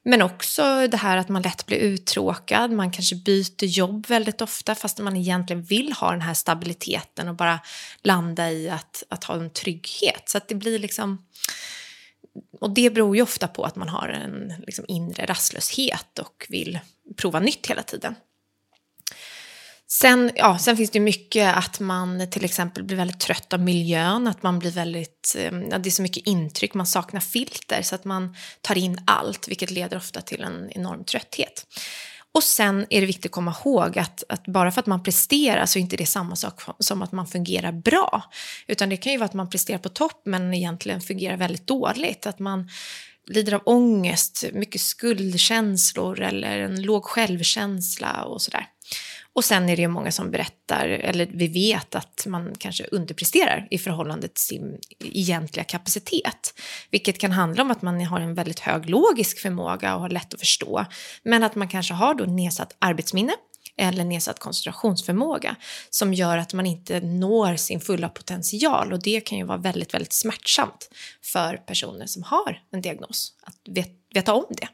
[0.06, 4.76] Men också det här att man lätt blir uttråkad, man kanske byter jobb väldigt ofta
[4.76, 7.60] fast man egentligen vill ha den här stabiliteten och bara
[8.02, 10.30] landa i att, att ha en trygghet.
[10.30, 11.26] Så att det blir liksom
[12.64, 16.80] och det beror ju ofta på att man har en liksom, inre rastlöshet och vill
[17.18, 18.16] prova nytt hela tiden.
[19.88, 24.28] Sen, ja, sen finns det mycket att man till exempel blir väldigt trött av miljön,
[24.28, 27.96] att man blir väldigt, ehm, ja, det är så mycket intryck, man saknar filter så
[27.96, 31.66] att man tar in allt, vilket leder ofta till en enorm trötthet.
[32.34, 35.66] Och sen är det viktigt att komma ihåg att, att, bara för att man presterar
[35.66, 38.24] så är inte det samma sak som att man fungerar bra.
[38.68, 42.26] Utan det kan ju vara att man presterar på topp men egentligen fungerar väldigt dåligt.
[42.26, 42.70] Att man
[43.28, 48.68] lider av ångest, mycket skuldkänslor eller en låg självkänsla och sådär.
[49.36, 53.68] Och sen är det ju många som berättar, eller vi vet att man kanske underpresterar
[53.72, 56.54] i förhållande till sin egentliga kapacitet.
[56.92, 60.34] Vilket kan handla om att man har en väldigt hög logisk förmåga och har lätt
[60.34, 60.86] att förstå.
[61.24, 63.34] Men att man kanske har då nedsatt arbetsminne
[63.78, 65.56] eller nedsatt koncentrationsförmåga
[65.90, 69.94] som gör att man inte når sin fulla potential och det kan ju vara väldigt,
[69.94, 70.90] väldigt smärtsamt
[71.22, 73.56] för personer som har en diagnos att
[74.14, 74.68] veta om det.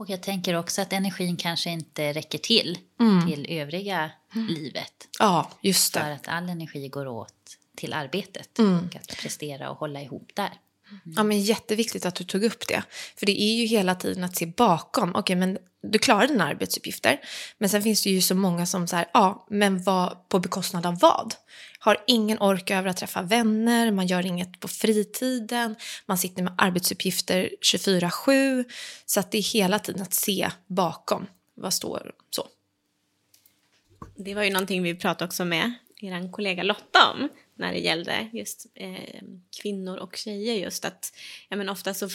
[0.00, 3.26] Och jag tänker också att energin kanske inte räcker till Mm.
[3.30, 4.92] till övriga livet.
[5.18, 6.14] Ja, just För det.
[6.14, 8.78] att all energi går åt till arbetet Mm.
[8.88, 10.50] och att prestera och hålla ihop där.
[11.16, 12.82] Ja, men jätteviktigt att du tog upp det.
[13.16, 15.14] För det är ju hela tiden att se bakom.
[15.14, 17.20] Okej, men du klarar dina arbetsuppgifter.
[17.58, 20.86] Men sen finns det ju så många som så här, ja, men vad, på bekostnad
[20.86, 21.34] av vad?
[21.78, 26.54] Har ingen ork över att träffa vänner, man gör inget på fritiden, man sitter med
[26.58, 28.64] arbetsuppgifter 24-7.
[29.06, 31.26] Så att det är hela tiden att se bakom.
[31.54, 32.46] Vad står så?
[34.16, 38.28] Det var ju någonting vi pratade också med er kollega Lotta om när det gällde
[38.32, 39.22] just eh,
[39.62, 40.54] kvinnor och tjejer.
[40.54, 41.12] Just att
[41.48, 42.08] ja, men ofta så,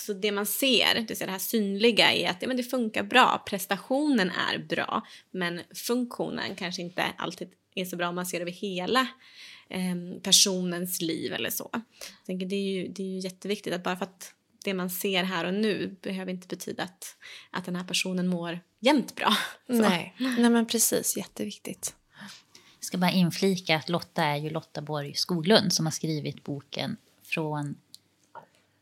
[0.00, 2.62] så det man ser, det, vill säga det här synliga är att ja, men det
[2.62, 8.26] funkar bra, prestationen är bra men funktionen kanske inte alltid är så bra om man
[8.26, 9.00] ser över hela
[9.70, 11.70] eh, personens liv eller så.
[11.72, 14.90] Jag tänker, det, är ju, det är ju jätteviktigt att bara för att det man
[14.90, 17.16] ser här och nu behöver inte betyda att,
[17.50, 19.36] att den här personen mår jämt bra.
[19.66, 19.72] Så.
[19.72, 20.14] Nej.
[20.18, 21.16] Nej, men precis.
[21.16, 21.94] Jätteviktigt.
[22.88, 27.76] Ska bara inflika att Lotta är ju Lotta Borg Skoglund som har skrivit boken Från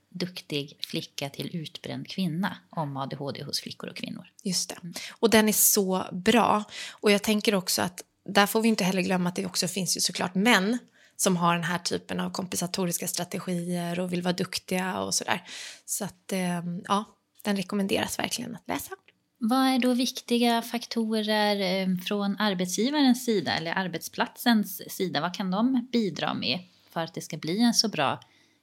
[0.08, 4.30] duktig flicka till utbränd kvinna om ADHD hos flickor och kvinnor.
[4.42, 4.76] Just det.
[5.18, 6.64] Och den är så bra.
[6.90, 9.96] Och jag tänker också att där får vi inte heller glömma att det också finns
[9.96, 10.78] ju såklart män
[11.16, 15.42] som har den här typen av kompensatoriska strategier och vill vara duktiga och sådär.
[15.84, 17.04] Så att eh, ja,
[17.42, 18.90] den rekommenderas verkligen att läsa.
[19.38, 25.20] Vad är då viktiga faktorer eh, från arbetsgivarens sida eller arbetsplatsens sida?
[25.20, 26.58] Vad kan de bidra med
[26.90, 28.20] för att det ska bli en så bra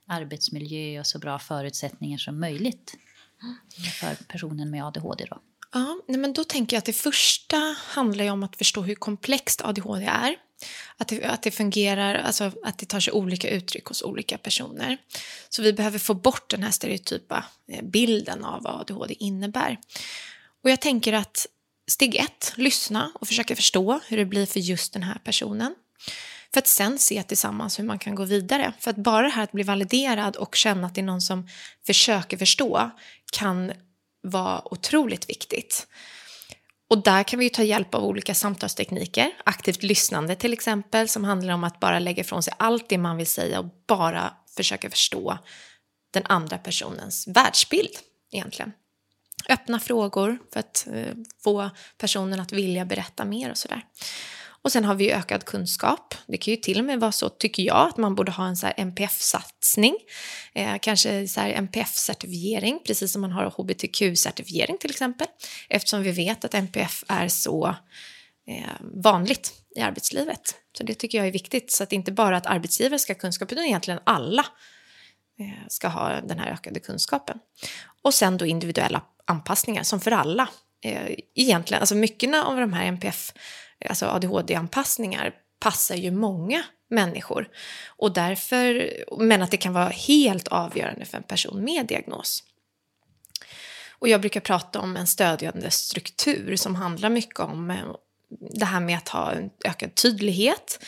[0.07, 2.95] arbetsmiljö och så bra förutsättningar som möjligt
[3.99, 5.25] för personen med ADHD?
[5.29, 5.41] Då?
[5.73, 8.95] Ja, nej men då tänker jag att det första handlar ju om att förstå hur
[8.95, 10.35] komplext ADHD är.
[10.97, 14.97] Att det, att det fungerar, alltså att det tar sig olika uttryck hos olika personer.
[15.49, 19.77] Så vi behöver få bort den här stereotypa eh, bilden av vad ADHD innebär.
[20.63, 21.47] Och jag tänker att
[21.91, 25.75] steg ett, lyssna och försöka förstå hur det blir för just den här personen.
[26.53, 28.73] För att sen se tillsammans hur man kan gå vidare.
[28.79, 31.47] För att bara det här att bli validerad och känna att det är någon som
[31.85, 32.91] försöker förstå
[33.33, 33.71] kan
[34.21, 35.87] vara otroligt viktigt.
[36.89, 39.31] Och där kan vi ju ta hjälp av olika samtalstekniker.
[39.45, 43.17] Aktivt lyssnande till exempel, som handlar om att bara lägga ifrån sig allt det man
[43.17, 45.37] vill säga och bara försöka förstå
[46.11, 47.97] den andra personens världsbild
[48.31, 48.71] egentligen.
[49.49, 53.85] Öppna frågor för att eh, få personen att vilja berätta mer och sådär.
[54.63, 56.15] Och sen har vi ökad kunskap.
[56.27, 58.57] Det kan ju till och med vara så, tycker jag, att man borde ha en
[58.57, 59.95] så NPF-satsning.
[60.53, 65.27] Eh, kanske så här NPF-certifiering, precis som man har hbtq-certifiering till exempel.
[65.69, 67.75] Eftersom vi vet att NPF är så
[68.47, 68.71] eh,
[69.03, 70.55] vanligt i arbetslivet.
[70.77, 73.51] Så det tycker jag är viktigt, så att inte bara att arbetsgivare ska ha kunskap,
[73.51, 74.45] utan egentligen alla
[75.39, 77.39] Eh, ska ha den här ökade kunskapen.
[78.01, 80.49] Och sen då individuella anpassningar som för alla.
[80.85, 83.33] Eh, egentligen, alltså mycket av de här NPF,
[83.79, 87.49] eh, alltså ADHD-anpassningar passar ju många människor.
[87.87, 92.43] Och därför, men att det kan vara helt avgörande för en person med diagnos.
[93.99, 97.93] Och jag brukar prata om en stödjande struktur som handlar mycket om
[98.39, 100.85] det här med att ha en ökad tydlighet.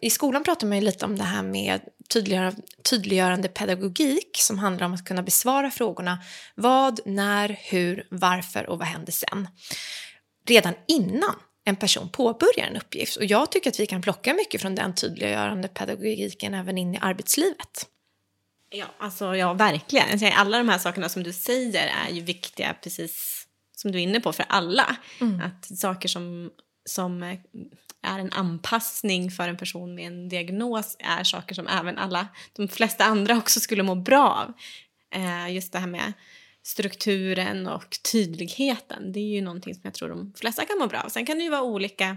[0.00, 2.54] I skolan pratar man ju lite om det här med tydliggör,
[2.90, 6.18] tydliggörande pedagogik som handlar om att kunna besvara frågorna
[6.54, 9.48] vad, när, hur, varför och vad händer sen?
[10.46, 13.16] Redan innan en person påbörjar en uppgift.
[13.16, 16.98] Och jag tycker att vi kan plocka mycket från den tydliggörande pedagogiken även in i
[17.00, 17.86] arbetslivet.
[18.70, 20.32] Ja, alltså, ja verkligen.
[20.34, 24.20] Alla de här sakerna som du säger är ju viktiga, precis som du är inne
[24.20, 24.96] på, för alla.
[25.42, 26.50] Att saker som,
[26.84, 27.36] som
[28.06, 32.68] är en anpassning för en person med en diagnos är saker som även alla, de
[32.68, 34.52] flesta andra också skulle må bra av.
[35.14, 36.12] Eh, just det här med
[36.62, 41.00] strukturen och tydligheten, det är ju någonting som jag tror de flesta kan må bra
[41.00, 41.08] av.
[41.08, 42.16] Sen kan det ju vara olika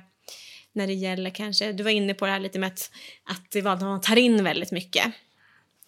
[0.73, 2.91] när det gäller kanske, du var inne på det här lite med att,
[3.23, 5.13] att det var, man tar in väldigt mycket.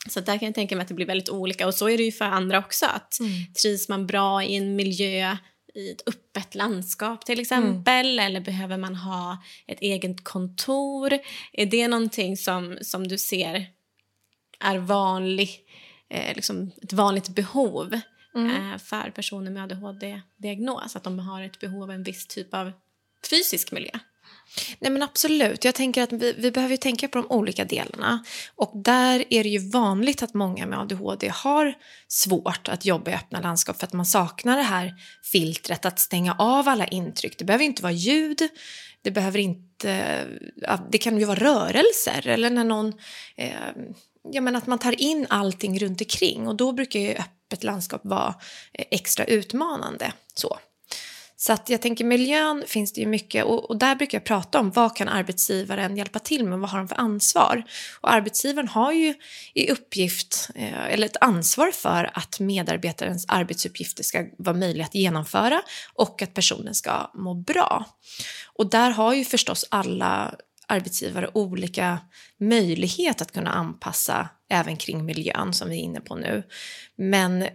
[0.10, 2.04] Så där kan jag tänka mig att det blir väldigt olika och så är det
[2.04, 2.86] ju för andra också.
[2.86, 3.18] Att
[3.62, 5.38] Trivs man bra i en miljö
[5.76, 11.20] i ett öppet landskap till exempel eller behöver man ha ett eget kontor?
[11.54, 13.66] Är det någonting som, som du ser
[14.60, 15.60] är vanlig,
[16.10, 17.94] eh, liksom ett vanligt behov
[18.36, 20.96] eh, för personer med ADHD-diagnos?
[20.96, 22.72] Att de har ett behov av en viss typ av
[23.30, 24.00] fysisk miljö?
[24.80, 28.24] Nej men absolut, jag tänker att vi, vi behöver tänka på de olika delarna.
[28.56, 31.74] Och där är det ju vanligt att många med ADHD har
[32.08, 34.94] svårt att jobba i öppna landskap för att man saknar det här
[35.32, 37.38] filtret att stänga av alla intryck.
[37.38, 38.42] Det behöver inte vara ljud,
[39.02, 40.26] det behöver inte,
[40.92, 42.94] det kan ju vara rörelser eller när någon,
[43.36, 43.52] eh,
[44.32, 48.02] ja men att man tar in allting runt omkring och då brukar ju öppet landskap
[48.04, 48.36] vara
[48.74, 50.14] eh, extra utmanande.
[50.36, 50.60] Så.
[51.46, 54.60] Så att jag tänker miljön finns det ju mycket och, och, där brukar jag prata
[54.60, 57.64] om vad kan arbetsgivaren hjälpa till med, vad har de för ansvar?
[58.02, 59.14] Och arbetsgivaren har ju
[59.54, 65.62] i uppgift, eh, eller ett ansvar för att medarbetarens arbetsuppgifter ska vara möjliga att genomföra
[65.94, 67.86] och att personen ska må bra.
[68.54, 70.36] Och där har ju förstås alla
[70.68, 72.00] arbetsgivare olika
[72.40, 76.44] möjlighet att kunna anpassa även kring miljön som vi är inne på nu.
[76.96, 77.48] Men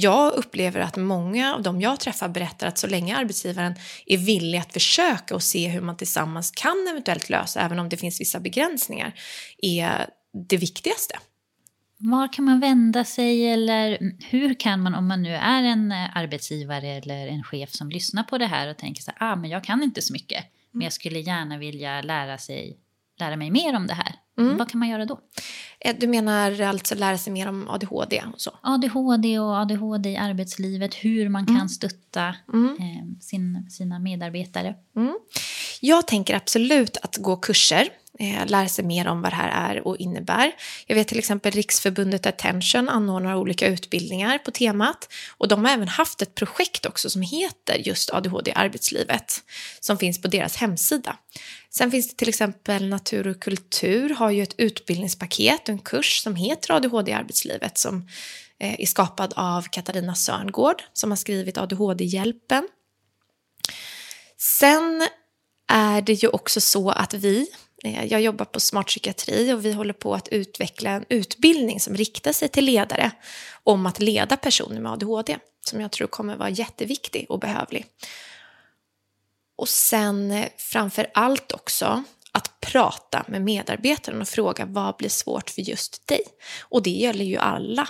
[0.00, 3.74] jag upplever att många av dem jag träffar berättar att så länge arbetsgivaren
[4.06, 7.96] är villig att försöka och se hur man tillsammans kan eventuellt lösa, även om det
[7.96, 9.14] finns vissa begränsningar,
[9.58, 10.10] är
[10.48, 11.18] det viktigaste.
[11.98, 13.98] Var kan man vända sig eller
[14.30, 18.38] hur kan man om man nu är en arbetsgivare eller en chef som lyssnar på
[18.38, 20.92] det här och tänker så här, ah, men jag kan inte så mycket, men jag
[20.92, 22.78] skulle gärna vilja lära, sig,
[23.18, 24.14] lära mig mer om det här.
[24.38, 24.56] Mm.
[24.56, 25.20] Vad kan man göra då?
[25.80, 28.22] Eh, du menar alltså lära sig mer om ADHD?
[28.34, 28.50] Och så?
[28.62, 31.68] ADHD och ADHD i arbetslivet, hur man kan mm.
[31.68, 32.76] stötta mm.
[32.80, 34.74] Eh, sin, sina medarbetare.
[34.96, 35.18] Mm.
[35.80, 39.86] Jag tänker absolut att gå kurser eh, lära sig mer om vad det här är
[39.86, 40.52] och innebär.
[40.86, 45.88] Jag vet till exempel Riksförbundet Attention anordnar olika utbildningar på temat och de har även
[45.88, 49.42] haft ett projekt också som heter just ADHD i arbetslivet
[49.80, 51.16] som finns på deras hemsida.
[51.78, 56.22] Sen finns det till exempel Natur och kultur har ju ett utbildningspaket och en kurs
[56.22, 58.08] som heter ADHD i arbetslivet som
[58.60, 62.68] eh, är skapad av Katarina Sörngård som har skrivit ADHD-hjälpen.
[64.38, 65.08] Sen
[65.68, 67.48] är det ju också så att vi
[67.84, 71.96] eh, jag jobbar på Smart psykiatri och vi håller på att utveckla en utbildning som
[71.96, 73.10] riktar sig till ledare
[73.64, 77.86] om att leda personer med ADHD som jag tror kommer vara jätteviktig och behövlig.
[79.56, 85.50] Och sen eh, framför allt också att prata med medarbetaren och fråga vad blir svårt
[85.50, 86.20] för just dig?
[86.62, 87.88] Och det gäller ju alla.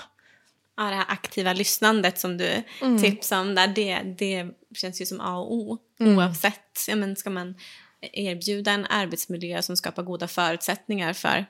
[0.77, 3.03] Ja, det här aktiva lyssnandet som du mm.
[3.03, 5.79] tipsade om där, det, det känns ju som A och O.
[6.01, 6.19] Mm.
[6.19, 7.55] Oavsett, ja, men ska man
[8.01, 11.47] erbjuda en arbetsmiljö som skapar goda förutsättningar för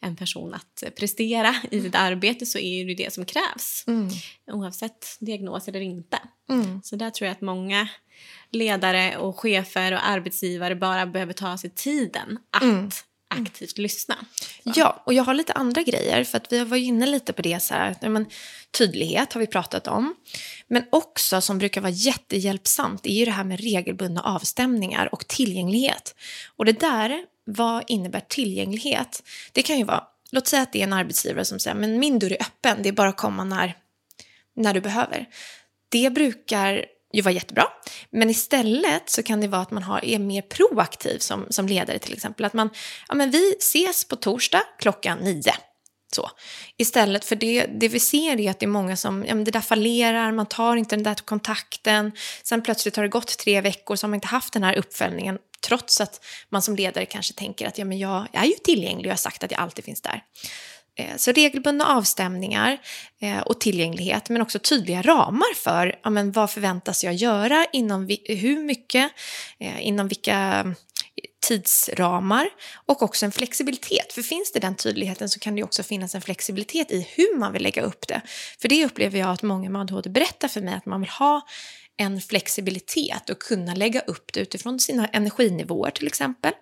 [0.00, 3.84] en person att prestera i sitt arbete så är det det som krävs.
[3.86, 4.08] Mm.
[4.46, 6.18] Oavsett diagnos eller inte.
[6.48, 6.82] Mm.
[6.82, 7.88] Så där tror jag att många
[8.52, 12.90] ledare och chefer och arbetsgivare bara behöver ta sig tiden att mm
[13.30, 14.16] aktivt lyssna.
[14.64, 14.72] Så.
[14.76, 16.24] Ja, och jag har lite andra grejer.
[16.24, 17.96] För att vi var inne lite på det så här.
[18.00, 18.26] Men,
[18.70, 20.14] tydlighet har vi pratat om.
[20.68, 26.14] Men också som brukar vara jättehjälpsamt är ju det här med regelbundna avstämningar och tillgänglighet.
[26.56, 29.22] Och det där, vad innebär tillgänglighet?
[29.52, 32.18] Det kan ju vara, låt säga att det är en arbetsgivare som säger men min
[32.18, 33.74] dörr är öppen, det är bara att komma när,
[34.56, 35.26] när du behöver.
[35.88, 37.66] Det brukar ju vara jättebra.
[38.10, 41.98] Men istället så kan det vara att man har, är mer proaktiv som, som ledare
[41.98, 42.46] till exempel.
[42.46, 42.70] Att man,
[43.08, 45.54] ja men vi ses på torsdag klockan nio.
[46.12, 46.30] Så.
[46.76, 49.50] Istället för det, det vi ser är att det är många som, ja men det
[49.50, 52.12] där fallerar, man tar inte den där kontakten.
[52.42, 55.38] Sen plötsligt har det gått tre veckor så har man inte haft den här uppföljningen.
[55.66, 59.00] Trots att man som ledare kanske tänker att ja, men jag, jag är ju tillgänglig
[59.00, 60.22] och jag har sagt att jag alltid finns där.
[60.96, 62.78] Eh, så regelbundna avstämningar
[63.20, 68.08] eh, och tillgänglighet men också tydliga ramar för ja, men vad förväntas jag göra, inom
[68.24, 69.12] hur mycket,
[69.58, 70.66] eh, inom vilka
[71.40, 72.48] tidsramar
[72.86, 74.12] och också en flexibilitet.
[74.12, 77.52] För finns det den tydligheten så kan det också finnas en flexibilitet i hur man
[77.52, 78.20] vill lägga upp det.
[78.60, 81.40] För det upplever jag att många med ADHD berättar för mig att man vill ha
[82.00, 86.52] en flexibilitet och kunna lägga upp det utifrån sina energinivåer till exempel.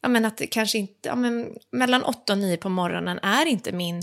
[0.00, 3.46] Ja, men att det kanske inte, ja, men mellan 8 och 9 på morgonen är
[3.46, 4.02] inte min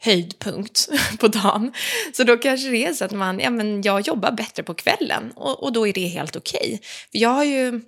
[0.00, 1.72] höjdpunkt på dagen.
[2.12, 5.32] Så då kanske det är så att man, ja men jag jobbar bättre på kvällen
[5.36, 6.66] och, och då är det helt okej.
[6.66, 6.78] Okay.
[7.10, 7.80] För jag har ju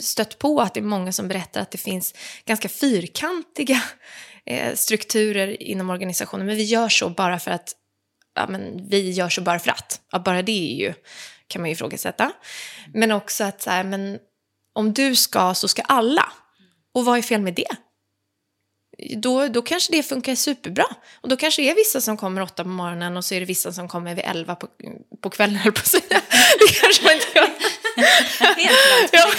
[0.00, 2.14] stött på att det är många som berättar att det finns
[2.44, 3.82] ganska fyrkantiga
[4.46, 7.74] eh, strukturer inom organisationen, men vi gör så bara för att
[8.34, 10.00] ja, men vi gör så bara för att.
[10.12, 10.94] Ja, bara det är ju,
[11.46, 12.32] kan man ju ifrågasätta.
[12.94, 14.18] Men också att så här, men
[14.72, 16.32] om du ska så ska alla.
[16.94, 17.76] Och vad är fel med det?
[19.16, 20.84] Då, då kanske det funkar superbra.
[21.20, 23.46] Och då kanske det är vissa som kommer åtta på morgonen och så är det
[23.46, 24.68] vissa som kommer vid elva på,
[25.22, 26.02] på kvällen, höll på att säga.
[26.58, 27.48] Det kanske man inte gör.
[28.56, 29.30] Helt ja.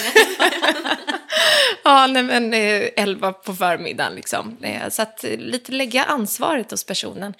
[1.83, 4.57] ja, nej men eh, elva på förmiddagen liksom.
[4.61, 7.33] Eh, så att lite lägga ansvaret hos personen.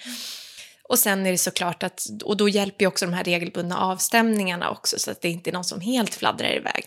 [0.89, 4.69] Och sen är det såklart att, och då hjälper ju också de här regelbundna avstämningarna
[4.69, 6.85] också så att det inte är någon som helt fladdrar iväg.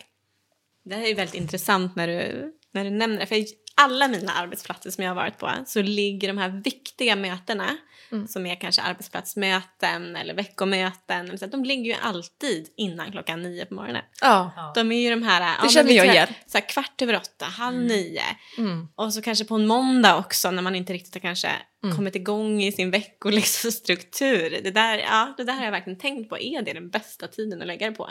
[0.85, 3.27] Det här är väldigt intressant när du, när du nämner det.
[3.27, 3.45] För
[3.75, 7.77] alla mina arbetsplatser som jag har varit på så ligger de här viktiga mötena
[8.13, 8.29] mm.
[8.29, 11.39] som är kanske arbetsplatsmöten eller veckomöten.
[11.39, 14.03] Så de ligger ju alltid innan klockan nio på morgonen.
[14.21, 14.73] Ja.
[14.75, 16.29] De är ju de här, det ja, känner jag igen.
[16.47, 17.89] Så här, kvart över åtta, halv mm.
[17.89, 18.23] nio.
[18.59, 18.89] Mm.
[18.95, 21.51] Och så kanske på en måndag också när man inte riktigt har kanske
[21.85, 21.97] mm.
[21.97, 24.51] kommit igång i sin veckostruktur.
[24.51, 26.39] Liksom, det, där, ja, det där har jag verkligen tänkt på.
[26.39, 28.11] Är det den bästa tiden att lägga det på?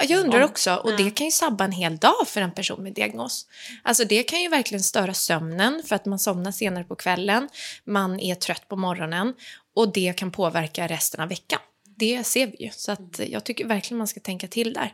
[0.00, 2.92] Jag undrar också, och det kan ju sabba en hel dag för en person med
[2.92, 3.46] diagnos.
[3.82, 7.48] Alltså det kan ju verkligen störa sömnen för att man somnar senare på kvällen,
[7.84, 9.34] man är trött på morgonen
[9.74, 11.60] och det kan påverka resten av veckan.
[11.96, 14.92] Det ser vi ju, så att jag tycker verkligen man ska tänka till där.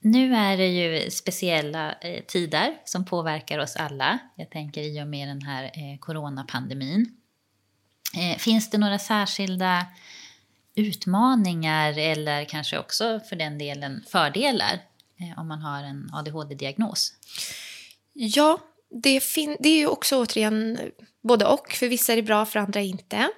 [0.00, 4.18] Nu är det ju speciella eh, tider som påverkar oss alla.
[4.36, 7.16] Jag tänker i och med den här eh, coronapandemin.
[8.16, 9.86] Eh, finns det några särskilda
[10.74, 14.78] utmaningar eller kanske också för den delen fördelar
[15.20, 17.12] eh, om man har en ADHD-diagnos?
[18.12, 18.60] Ja,
[18.90, 19.22] det,
[19.58, 20.86] det är ju också återigen eh,
[21.22, 21.72] både och.
[21.72, 23.28] För vissa är det bra, för andra inte.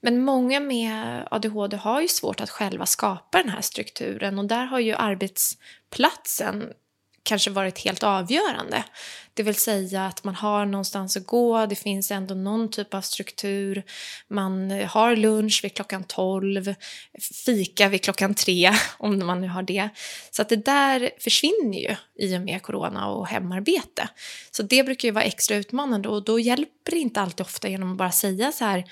[0.00, 4.64] Men många med ADHD har ju svårt att själva skapa den här strukturen och där
[4.64, 6.72] har ju arbetsplatsen
[7.24, 8.84] kanske varit helt avgörande.
[9.34, 13.00] Det vill säga att man har någonstans att gå, det finns ändå någon typ av
[13.00, 13.82] struktur.
[14.28, 16.74] Man har lunch vid klockan 12,
[17.46, 19.88] fika vid klockan 3 om man nu har det.
[20.30, 24.08] Så att det där försvinner ju i och med corona och hemarbete.
[24.50, 27.92] Så det brukar ju vara extra utmanande och då hjälper det inte alltid ofta genom
[27.92, 28.84] att bara säga så här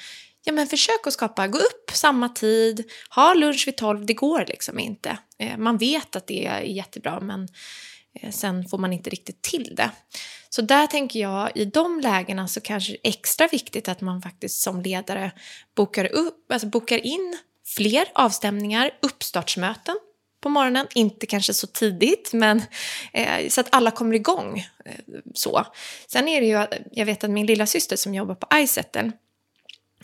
[0.44, 4.44] ja men försök att skapa, gå upp samma tid, ha lunch vid 12, det går
[4.48, 5.18] liksom inte.
[5.38, 7.48] Eh, man vet att det är jättebra men
[8.20, 9.90] Eh, sen får man inte riktigt till det.
[10.48, 14.22] Så där tänker jag, i de lägena så kanske det är extra viktigt att man
[14.22, 15.32] faktiskt som ledare
[15.74, 19.96] bokar, upp, alltså bokar in fler avstämningar, uppstartsmöten
[20.40, 22.62] på morgonen, inte kanske så tidigt, men
[23.12, 24.58] eh, så att alla kommer igång.
[24.84, 24.94] Eh,
[25.34, 25.66] så.
[26.06, 29.12] Sen är det ju, jag vet att min lilla syster som jobbar på Izettle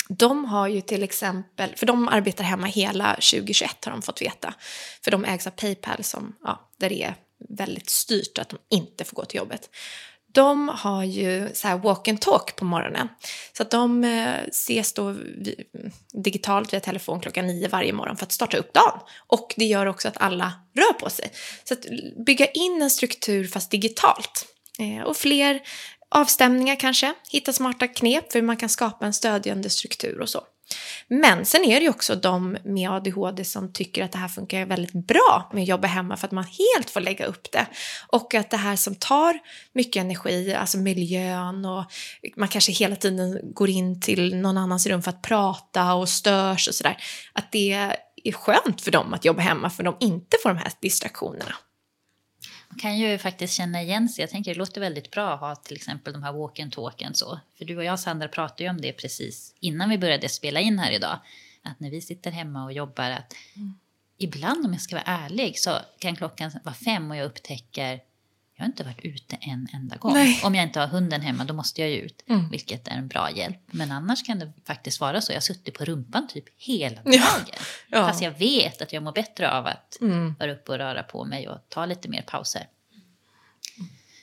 [0.09, 4.55] de har ju till exempel, för de arbetar hemma hela 2021 har de fått veta,
[5.05, 7.15] för de ägs av Paypal som, ja, där det är
[7.49, 9.71] väldigt styrt att de inte får gå till jobbet.
[10.33, 13.09] De har ju så här walk and talk på morgonen.
[13.57, 15.15] Så att de eh, ses då
[16.13, 19.01] digitalt via telefon klockan nio varje morgon för att starta upp dagen.
[19.27, 21.33] Och det gör också att alla rör på sig.
[21.65, 21.87] Så att
[22.27, 24.47] bygga in en struktur fast digitalt.
[24.79, 25.61] Eh, och fler
[26.09, 30.43] avstämningar kanske, hitta smarta knep för hur man kan skapa en stödjande struktur och så.
[31.09, 34.67] Men sen är det ju också de med ADHD som tycker att det här funkar
[34.67, 37.67] väldigt bra med att jobba hemma för att man helt får lägga upp det.
[38.09, 39.39] Och att det här som tar
[39.73, 41.85] mycket energi, alltså miljön och
[42.37, 46.69] man kanske hela tiden går in till någon annans rum för att prata och störs
[46.69, 46.97] och sådär.
[47.33, 47.73] Att det
[48.25, 51.55] är skönt för dem att jobba hemma för de inte får de här distraktionerna.
[52.81, 54.23] Kan ju faktiskt känna igen sig.
[54.23, 57.15] Jag tänker det låter väldigt bra att ha till exempel de här walk and talken
[57.15, 57.41] så.
[57.59, 60.79] För du och jag Sandra pratade ju om det precis innan vi började spela in
[60.79, 61.19] här idag.
[61.63, 63.79] Att när vi sitter hemma och jobbar att mm.
[64.19, 68.01] ibland om jag ska vara ärlig så kan klockan vara fem och jag upptäcker
[68.59, 70.13] jag har inte varit ute en enda gång.
[70.13, 70.41] Nej.
[70.45, 72.51] Om jag inte har hunden hemma då måste jag ju ut, mm.
[72.51, 73.59] vilket är en bra hjälp.
[73.67, 75.33] Men annars kan det faktiskt vara så.
[75.33, 77.15] Jag har suttit på rumpan typ hela dagen.
[77.15, 77.41] Ja.
[77.89, 78.07] Ja.
[78.07, 80.35] Fast jag vet att jag mår bättre av att mm.
[80.39, 82.67] vara uppe och röra på mig och ta lite mer pauser.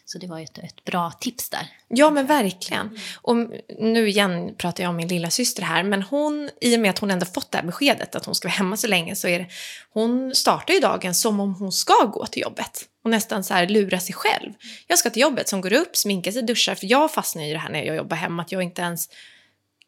[0.07, 1.67] Så det var ett, ett bra tips där.
[1.87, 2.99] Ja, men verkligen.
[3.21, 3.35] Och
[3.79, 6.99] nu igen pratar jag om min lilla syster här, men hon, i och med att
[6.99, 9.39] hon ändå fått det här beskedet att hon ska vara hemma så länge, så är
[9.39, 9.47] det,
[9.89, 12.85] hon startar ju dagen som om hon ska gå till jobbet.
[13.03, 14.53] Och nästan så här lura sig själv.
[14.87, 17.59] Jag ska till jobbet, som går upp, sminkar sig, duschar, för jag fastnar i det
[17.59, 19.09] här när jag jobbar hemma, att jag inte ens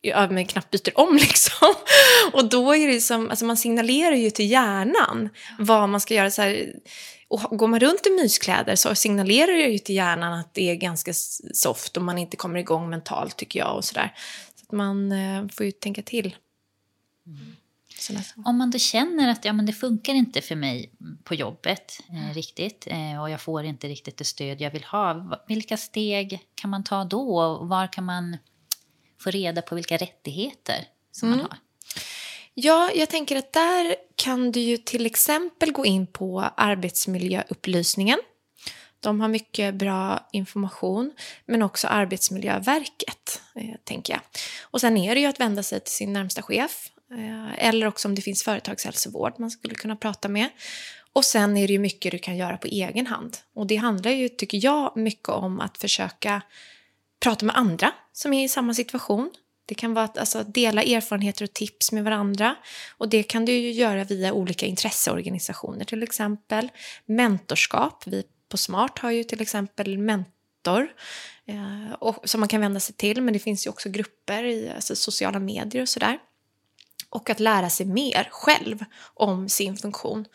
[0.01, 1.73] jag men knappt byter om liksom.
[2.33, 6.31] Och då är det som, alltså man signalerar ju till hjärnan vad man ska göra.
[6.31, 6.73] Så här,
[7.27, 10.75] och går man runt i myskläder så signalerar det ju till hjärnan att det är
[10.75, 11.13] ganska
[11.53, 14.13] soft och man inte kommer igång mentalt tycker jag och sådär.
[14.55, 16.35] Så att man eh, får ju tänka till.
[17.27, 17.55] Mm.
[18.45, 20.91] Om man då känner att ja, men det funkar inte för mig
[21.23, 25.39] på jobbet eh, riktigt eh, och jag får inte riktigt det stöd jag vill ha.
[25.47, 27.39] Vilka steg kan man ta då?
[27.39, 28.37] Och var kan man
[29.19, 31.39] få reda på vilka rättigheter som mm.
[31.39, 31.57] man har?
[32.59, 38.19] Ja, jag tänker att där kan du ju till exempel gå in på arbetsmiljöupplysningen.
[38.99, 41.13] De har mycket bra information,
[41.45, 44.21] men också Arbetsmiljöverket, eh, tänker jag.
[44.61, 48.07] Och sen är det ju att vända sig till sin närmsta chef, eh, eller också
[48.07, 50.49] om det finns företagshälsovård man skulle kunna prata med.
[51.13, 53.37] Och sen är det ju mycket du kan göra på egen hand.
[53.55, 56.41] Och det handlar ju, tycker jag, mycket om att försöka
[57.19, 59.31] prata med andra som är i samma situation.
[59.67, 62.55] Det kan vara att alltså, dela erfarenheter och tips med varandra.
[62.97, 66.69] Och det kan du ju göra via olika intresseorganisationer till exempel.
[67.05, 68.03] Mentorskap.
[68.07, 70.87] Vi på Smart har ju till exempel mentor
[71.45, 74.71] eh, och, som man kan vända sig till, men det finns ju också grupper i
[74.75, 76.19] alltså, sociala medier och sådär.
[77.09, 80.25] Och att lära sig mer själv om sin funktion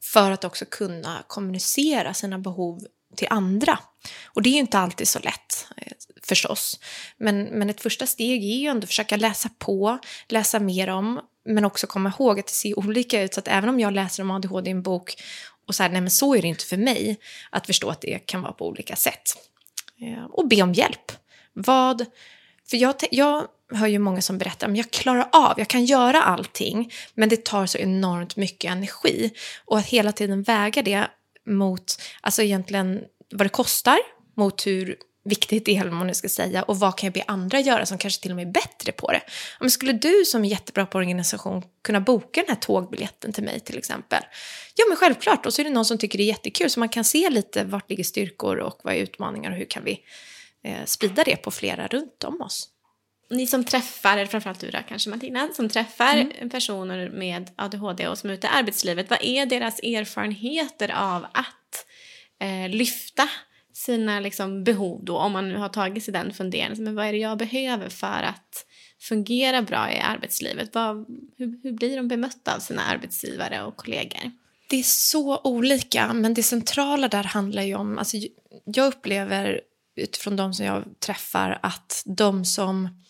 [0.00, 2.86] för att också kunna kommunicera sina behov
[3.16, 3.78] till andra.
[4.24, 5.92] Och det är ju inte alltid så lätt eh,
[6.22, 6.80] förstås.
[7.16, 9.98] Men, men ett första steg är ju ändå att försöka läsa på,
[10.28, 13.34] läsa mer om, men också komma ihåg att det ser olika ut.
[13.34, 15.14] Så att även om jag läser om ADHD i en bok
[15.66, 17.18] och så här, nej men så är det inte för mig,
[17.50, 19.22] att förstå att det kan vara på olika sätt.
[20.00, 21.12] Eh, och be om hjälp.
[21.52, 22.06] Vad...
[22.70, 26.22] För jag, jag hör ju många som berättar att jag klarar av, jag kan göra
[26.22, 29.30] allting, men det tar så enormt mycket energi.
[29.64, 31.06] Och att hela tiden väga det
[31.46, 33.98] mot, alltså egentligen vad det kostar,
[34.36, 37.24] mot hur viktigt det är, om man nu ska säga, och vad kan jag be
[37.26, 39.20] andra göra som kanske till och med är bättre på det?
[39.60, 43.60] Men skulle du som är jättebra på organisation kunna boka den här tågbiljetten till mig
[43.60, 44.22] till exempel?
[44.74, 45.46] Ja, men självklart.
[45.46, 47.64] Och så är det någon som tycker det är jättekul, så man kan se lite
[47.64, 50.00] vart ligger styrkor och vad är utmaningar och hur kan vi
[50.64, 52.68] eh, sprida det på flera runt om oss.
[53.32, 56.50] Ni som träffar, eller framförallt du då kanske Martina, som träffar mm.
[56.50, 61.86] personer med ADHD och som är ute i arbetslivet, vad är deras erfarenheter av att
[62.40, 63.28] eh, lyfta
[63.74, 66.84] sina liksom, behov då, om man nu har tagit sig den funderingen.
[66.84, 68.66] Men vad är det jag behöver för att
[69.00, 70.74] fungera bra i arbetslivet?
[70.74, 70.96] Vad,
[71.36, 74.30] hur, hur blir de bemötta av sina arbetsgivare och kollegor?
[74.68, 77.98] Det är så olika, men det centrala där handlar ju om...
[77.98, 78.16] Alltså,
[78.64, 79.60] jag upplever
[79.96, 83.02] utifrån de som jag träffar att de som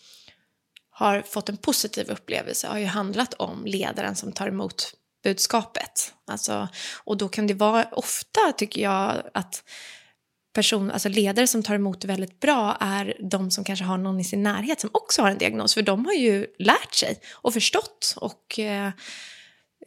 [0.89, 6.13] har fått en positiv upplevelse har ju handlat om ledaren som tar emot budskapet.
[6.27, 6.67] Alltså,
[7.03, 9.63] och då kan det vara ofta, tycker jag, att
[10.53, 14.19] person, alltså ledare som tar emot det väldigt bra är de som kanske har någon
[14.19, 15.73] i sin närhet som också har en diagnos.
[15.73, 18.91] För de har ju lärt sig och förstått och eh, eh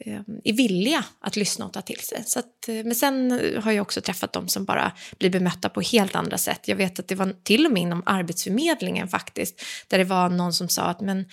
[0.05, 2.23] Ehm, är villiga att lyssna och ta till sig.
[2.25, 5.69] Så att, eh, men sen eh, har jag också träffat de som bara blir bemötta
[5.69, 6.67] på helt andra sätt.
[6.67, 10.53] Jag vet att det var till och med inom Arbetsförmedlingen faktiskt, där det var någon
[10.53, 11.25] som sa att men,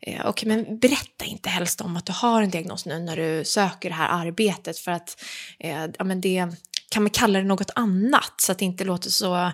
[0.00, 3.44] eh, okay, men berätta inte helst om att du har en diagnos nu när du
[3.44, 5.24] söker det här arbetet för att
[5.98, 6.46] ja, men det,
[6.90, 9.52] kan man kalla det något annat så att det inte låter så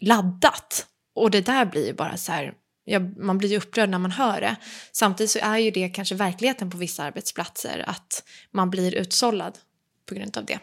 [0.00, 0.86] laddat?
[1.14, 2.52] Och det där blir ju bara så här,
[2.86, 4.56] jag, man blir ju upprörd när man hör det.
[4.92, 9.58] Samtidigt så är ju det kanske verkligheten på vissa arbetsplatser, att man blir utsållad
[10.06, 10.58] på grund av det.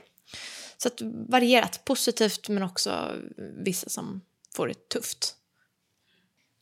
[0.77, 3.11] Så att varierat, positivt men också
[3.65, 4.21] vissa som
[4.55, 5.35] får det tufft.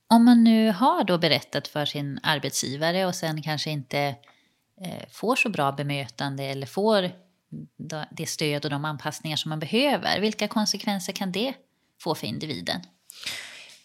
[0.08, 4.00] Om man nu har då berättat för sin arbetsgivare och sen kanske inte
[4.82, 7.12] eh, får så bra bemötande eller får
[8.12, 10.20] det stöd och de anpassningar som man behöver.
[10.20, 11.54] Vilka konsekvenser kan det
[12.02, 12.82] få för individen?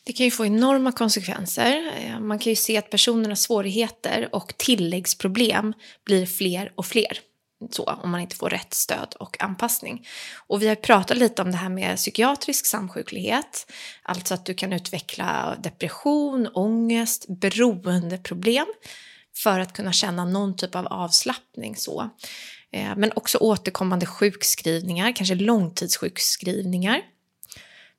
[0.07, 1.93] Det kan ju få enorma konsekvenser.
[1.99, 5.73] Eh, man kan ju se att personernas svårigheter och tilläggsproblem
[6.05, 7.21] blir fler och fler.
[7.71, 10.07] Så, om man inte får rätt stöd och anpassning.
[10.47, 13.73] Och vi har pratat lite om det här med psykiatrisk samsjuklighet.
[14.03, 18.67] Alltså att du kan utveckla depression, ångest, beroendeproblem
[19.37, 21.77] för att kunna känna någon typ av avslappning.
[21.77, 22.11] Så.
[22.73, 27.03] Eh, men också återkommande sjukskrivningar, kanske långtidssjukskrivningar.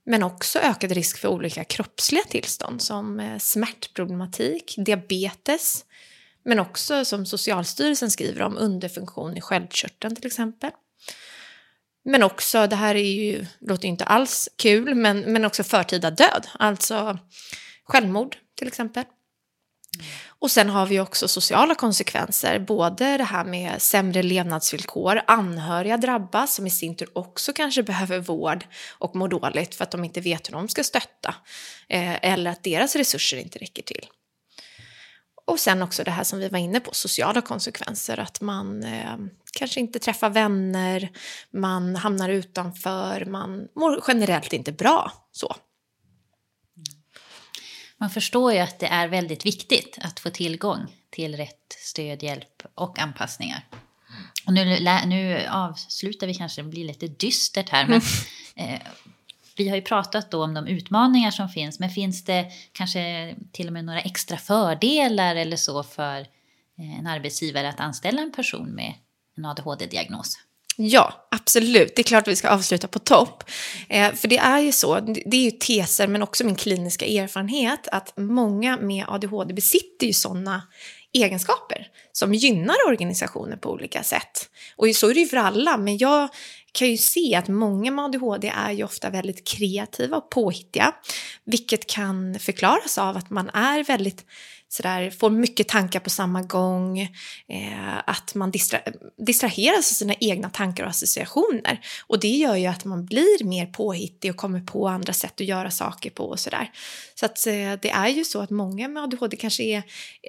[0.10, 5.86] Men också ökad risk för olika kroppsliga tillstånd som eh, smärtproblematik, diabetes,
[6.46, 10.72] men också som Socialstyrelsen skriver om underfunktion i sköldkörteln till exempel.
[12.06, 16.12] Men också, det här är ju, låter ju inte alls kul, men, men också förtida
[16.12, 17.18] död, alltså
[17.84, 19.04] självmord till exempel.
[20.00, 20.06] Mm.
[20.40, 26.56] Och sen har vi också sociala konsekvenser, både det här med sämre levnadsvillkor, anhöriga drabbas
[26.56, 28.66] som i sin tur också kanske behöver vård
[29.00, 31.36] och mår dåligt för att de inte vet hur de ska stötta
[31.90, 34.06] eh, eller att deras resurser inte räcker till.
[35.46, 39.18] Och sen också det här som vi var inne på, sociala konsekvenser, att man eh,
[39.60, 41.10] kanske inte träffar vänner,
[41.54, 45.12] man hamnar utanför, man mår generellt inte bra.
[45.32, 45.56] så
[47.98, 52.64] man förstår ju att det är väldigt viktigt att få tillgång till rätt stöd, hjälp
[52.76, 53.66] och anpassningar.
[54.46, 58.02] Och nu, nu avslutar vi kanske, det blir lite dystert här, men
[58.56, 58.82] eh,
[59.58, 63.68] vi har ju pratat då om de utmaningar som finns, men finns det kanske till
[63.68, 66.20] och med några extra fördelar eller så för
[66.78, 68.94] eh, en arbetsgivare att anställa en person med
[69.38, 70.38] en ADHD-diagnos?
[70.80, 71.96] Ja, absolut.
[71.96, 73.44] Det är klart att vi ska avsluta på topp.
[73.90, 77.88] Eh, för det är ju så, det är ju teser men också min kliniska erfarenhet
[77.92, 80.62] att många med ADHD besitter ju sådana
[81.14, 84.50] egenskaper som gynnar organisationer på olika sätt.
[84.76, 86.30] Och så är det ju för alla, men jag
[86.72, 90.94] kan ju se att många med ADHD är ju ofta väldigt kreativa och påhittiga,
[91.44, 94.26] vilket kan förklaras av att man är väldigt
[94.70, 97.00] sådär, får mycket tankar på samma gång,
[97.48, 98.80] eh, att man distra
[99.18, 101.80] distraheras av sina egna tankar och associationer.
[102.08, 105.48] Och det gör ju att man blir mer påhittig och kommer på andra sätt att
[105.48, 106.72] göra saker på och sådär.
[107.16, 109.78] Så att eh, det är ju så att många med ADHD kanske är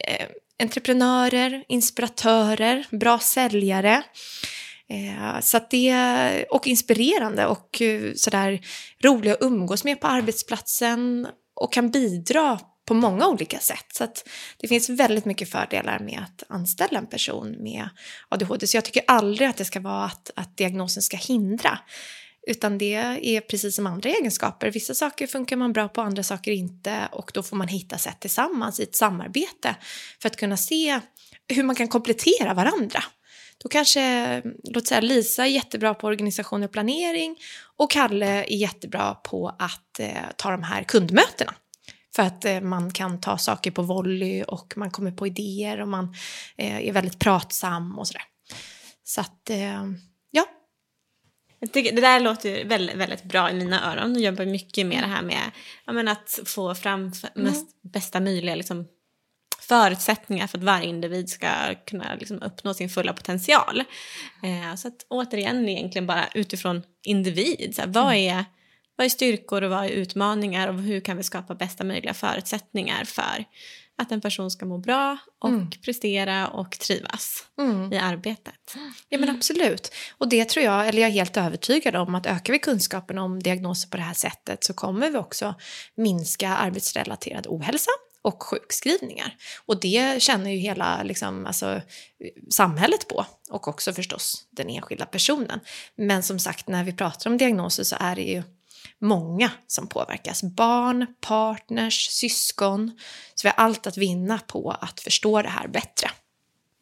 [0.08, 0.26] eh,
[0.62, 4.02] entreprenörer, inspiratörer, bra säljare.
[4.90, 8.60] Eh, så att det, och inspirerande och eh, sådär
[9.04, 12.58] roliga att umgås med på arbetsplatsen och kan bidra
[12.88, 13.86] på många olika sätt.
[13.92, 14.28] Så att
[14.58, 17.88] det finns väldigt mycket fördelar med att anställa en person med
[18.28, 18.66] ADHD.
[18.66, 21.78] Så jag tycker aldrig att det ska vara att, att diagnosen ska hindra.
[22.46, 24.70] Utan det är precis som andra egenskaper.
[24.70, 27.08] Vissa saker funkar man bra på, andra saker inte.
[27.12, 29.76] Och då får man hitta sätt tillsammans i ett samarbete
[30.22, 31.00] för att kunna se
[31.48, 33.02] hur man kan komplettera varandra.
[33.62, 37.36] Då kanske, låt säga Lisa är jättebra på organisation och planering
[37.76, 41.54] och Kalle är jättebra på att eh, ta de här kundmötena.
[42.16, 45.88] För att eh, man kan ta saker på volley och man kommer på idéer och
[45.88, 46.14] man
[46.56, 48.24] eh, är väldigt pratsam och sådär.
[49.04, 49.84] Så att, eh,
[50.30, 50.46] ja.
[51.60, 54.14] Jag tycker, det där låter väldigt, väldigt bra i mina öron.
[54.14, 55.50] Jag jobbar mycket med det här med
[55.86, 57.92] ja, att få fram mest, mm.
[57.92, 58.86] bästa möjliga liksom,
[59.68, 61.48] förutsättningar för att varje individ ska
[61.86, 63.84] kunna liksom, uppnå sin fulla potential.
[64.42, 68.44] Eh, så att återigen egentligen bara utifrån individ, så här, vad är
[68.96, 73.04] vad är styrkor och vad är utmaningar och hur kan vi skapa bästa möjliga förutsättningar
[73.04, 73.44] för
[74.02, 75.70] att en person ska må bra och mm.
[75.70, 77.92] prestera och trivas mm.
[77.92, 78.76] i arbetet.
[79.08, 79.92] Ja men absolut.
[80.18, 83.42] Och det tror jag, eller jag är helt övertygad om att ökar vi kunskapen om
[83.42, 85.54] diagnoser på det här sättet så kommer vi också
[85.94, 87.90] minska arbetsrelaterad ohälsa
[88.28, 89.36] och sjukskrivningar.
[89.66, 91.80] Och det känner ju hela liksom, alltså,
[92.50, 95.60] samhället på och också förstås den enskilda personen.
[95.96, 98.42] Men som sagt, när vi pratar om diagnoser så är det ju
[99.00, 100.42] många som påverkas.
[100.42, 102.98] Barn, partners, syskon.
[103.34, 106.10] Så vi har allt att vinna på att förstå det här bättre.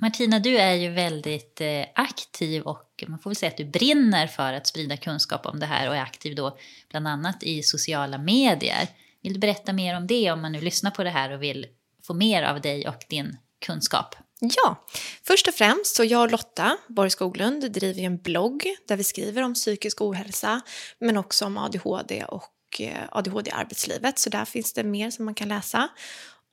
[0.00, 4.26] Martina, du är ju väldigt eh, aktiv och man får väl säga att du brinner
[4.26, 6.58] för att sprida kunskap om det här och är aktiv då
[6.90, 8.88] bland annat i sociala medier.
[9.26, 11.66] Vill du berätta mer om det om man nu lyssnar på det här och vill
[12.06, 14.14] få mer av dig och din kunskap?
[14.40, 14.86] Ja,
[15.22, 19.42] först och främst så jag och Lotta Borg Skoglund driver en blogg där vi skriver
[19.42, 20.60] om psykisk ohälsa
[20.98, 24.18] men också om ADHD och eh, ADHD i arbetslivet.
[24.18, 25.88] Så där finns det mer som man kan läsa.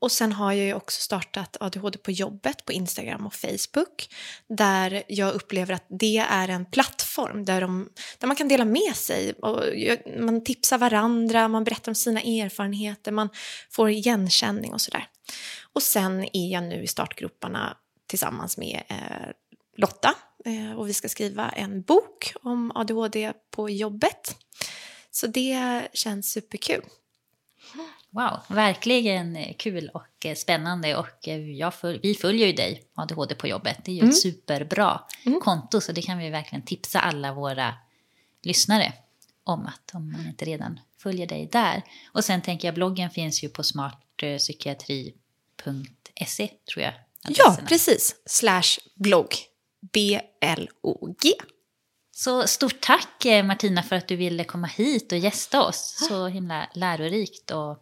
[0.03, 4.09] Och sen har jag ju också startat ADHD på jobbet på Instagram och Facebook
[4.47, 8.95] där jag upplever att det är en plattform där, de, där man kan dela med
[8.95, 9.33] sig.
[9.33, 9.63] Och
[10.19, 13.29] man tipsar varandra, man berättar om sina erfarenheter, man
[13.71, 15.07] får igenkänning och sådär.
[15.73, 17.77] Och sen är jag nu i startgroparna
[18.07, 19.29] tillsammans med eh,
[19.77, 20.13] Lotta
[20.45, 24.37] eh, och vi ska skriva en bok om ADHD på jobbet.
[25.11, 26.83] Så det känns superkul.
[28.13, 30.95] Wow, verkligen kul och spännande.
[30.95, 33.77] Och jag föl vi följer ju dig, ADHD på jobbet.
[33.85, 34.09] Det är ju mm.
[34.09, 35.39] ett superbra mm.
[35.39, 37.73] konto, så det kan vi verkligen tipsa alla våra
[38.43, 38.93] lyssnare
[39.43, 41.83] om att om man inte redan följer dig där.
[42.11, 46.93] Och sen tänker jag, bloggen finns ju på smartpsykiatri.se tror jag.
[47.27, 48.15] Ja, precis.
[48.25, 49.35] Slash blogg.
[49.93, 51.33] B-L-O-G.
[52.11, 56.07] Så stort tack eh, Martina för att du ville komma hit och gästa oss.
[56.09, 57.79] Så himla lärorikt och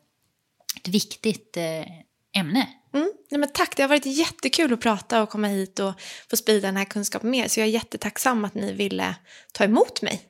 [0.78, 1.86] ett viktigt eh,
[2.34, 2.70] ämne.
[2.94, 3.12] Mm.
[3.32, 5.94] Nej, men tack, det har varit jättekul att prata och komma hit och
[6.30, 7.48] få sprida den här kunskapen mer.
[7.48, 9.16] Så jag är jättetacksam att ni ville
[9.52, 10.22] ta emot mig.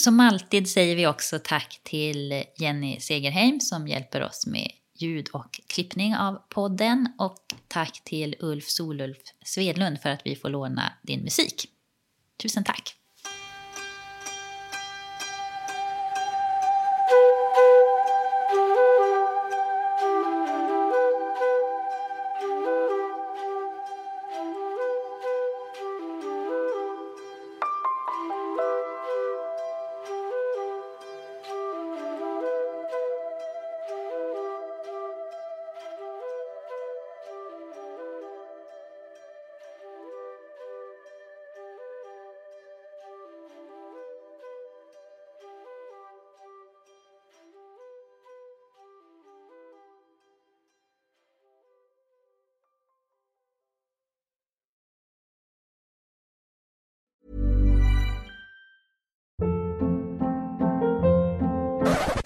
[0.00, 5.60] Som alltid säger vi också tack till Jenny Segerheim som hjälper oss med ljud och
[5.66, 7.08] klippning av podden.
[7.18, 11.68] Och tack till Ulf Solulf Svedlund för att vi får låna din musik.
[12.42, 12.96] Tusen tack!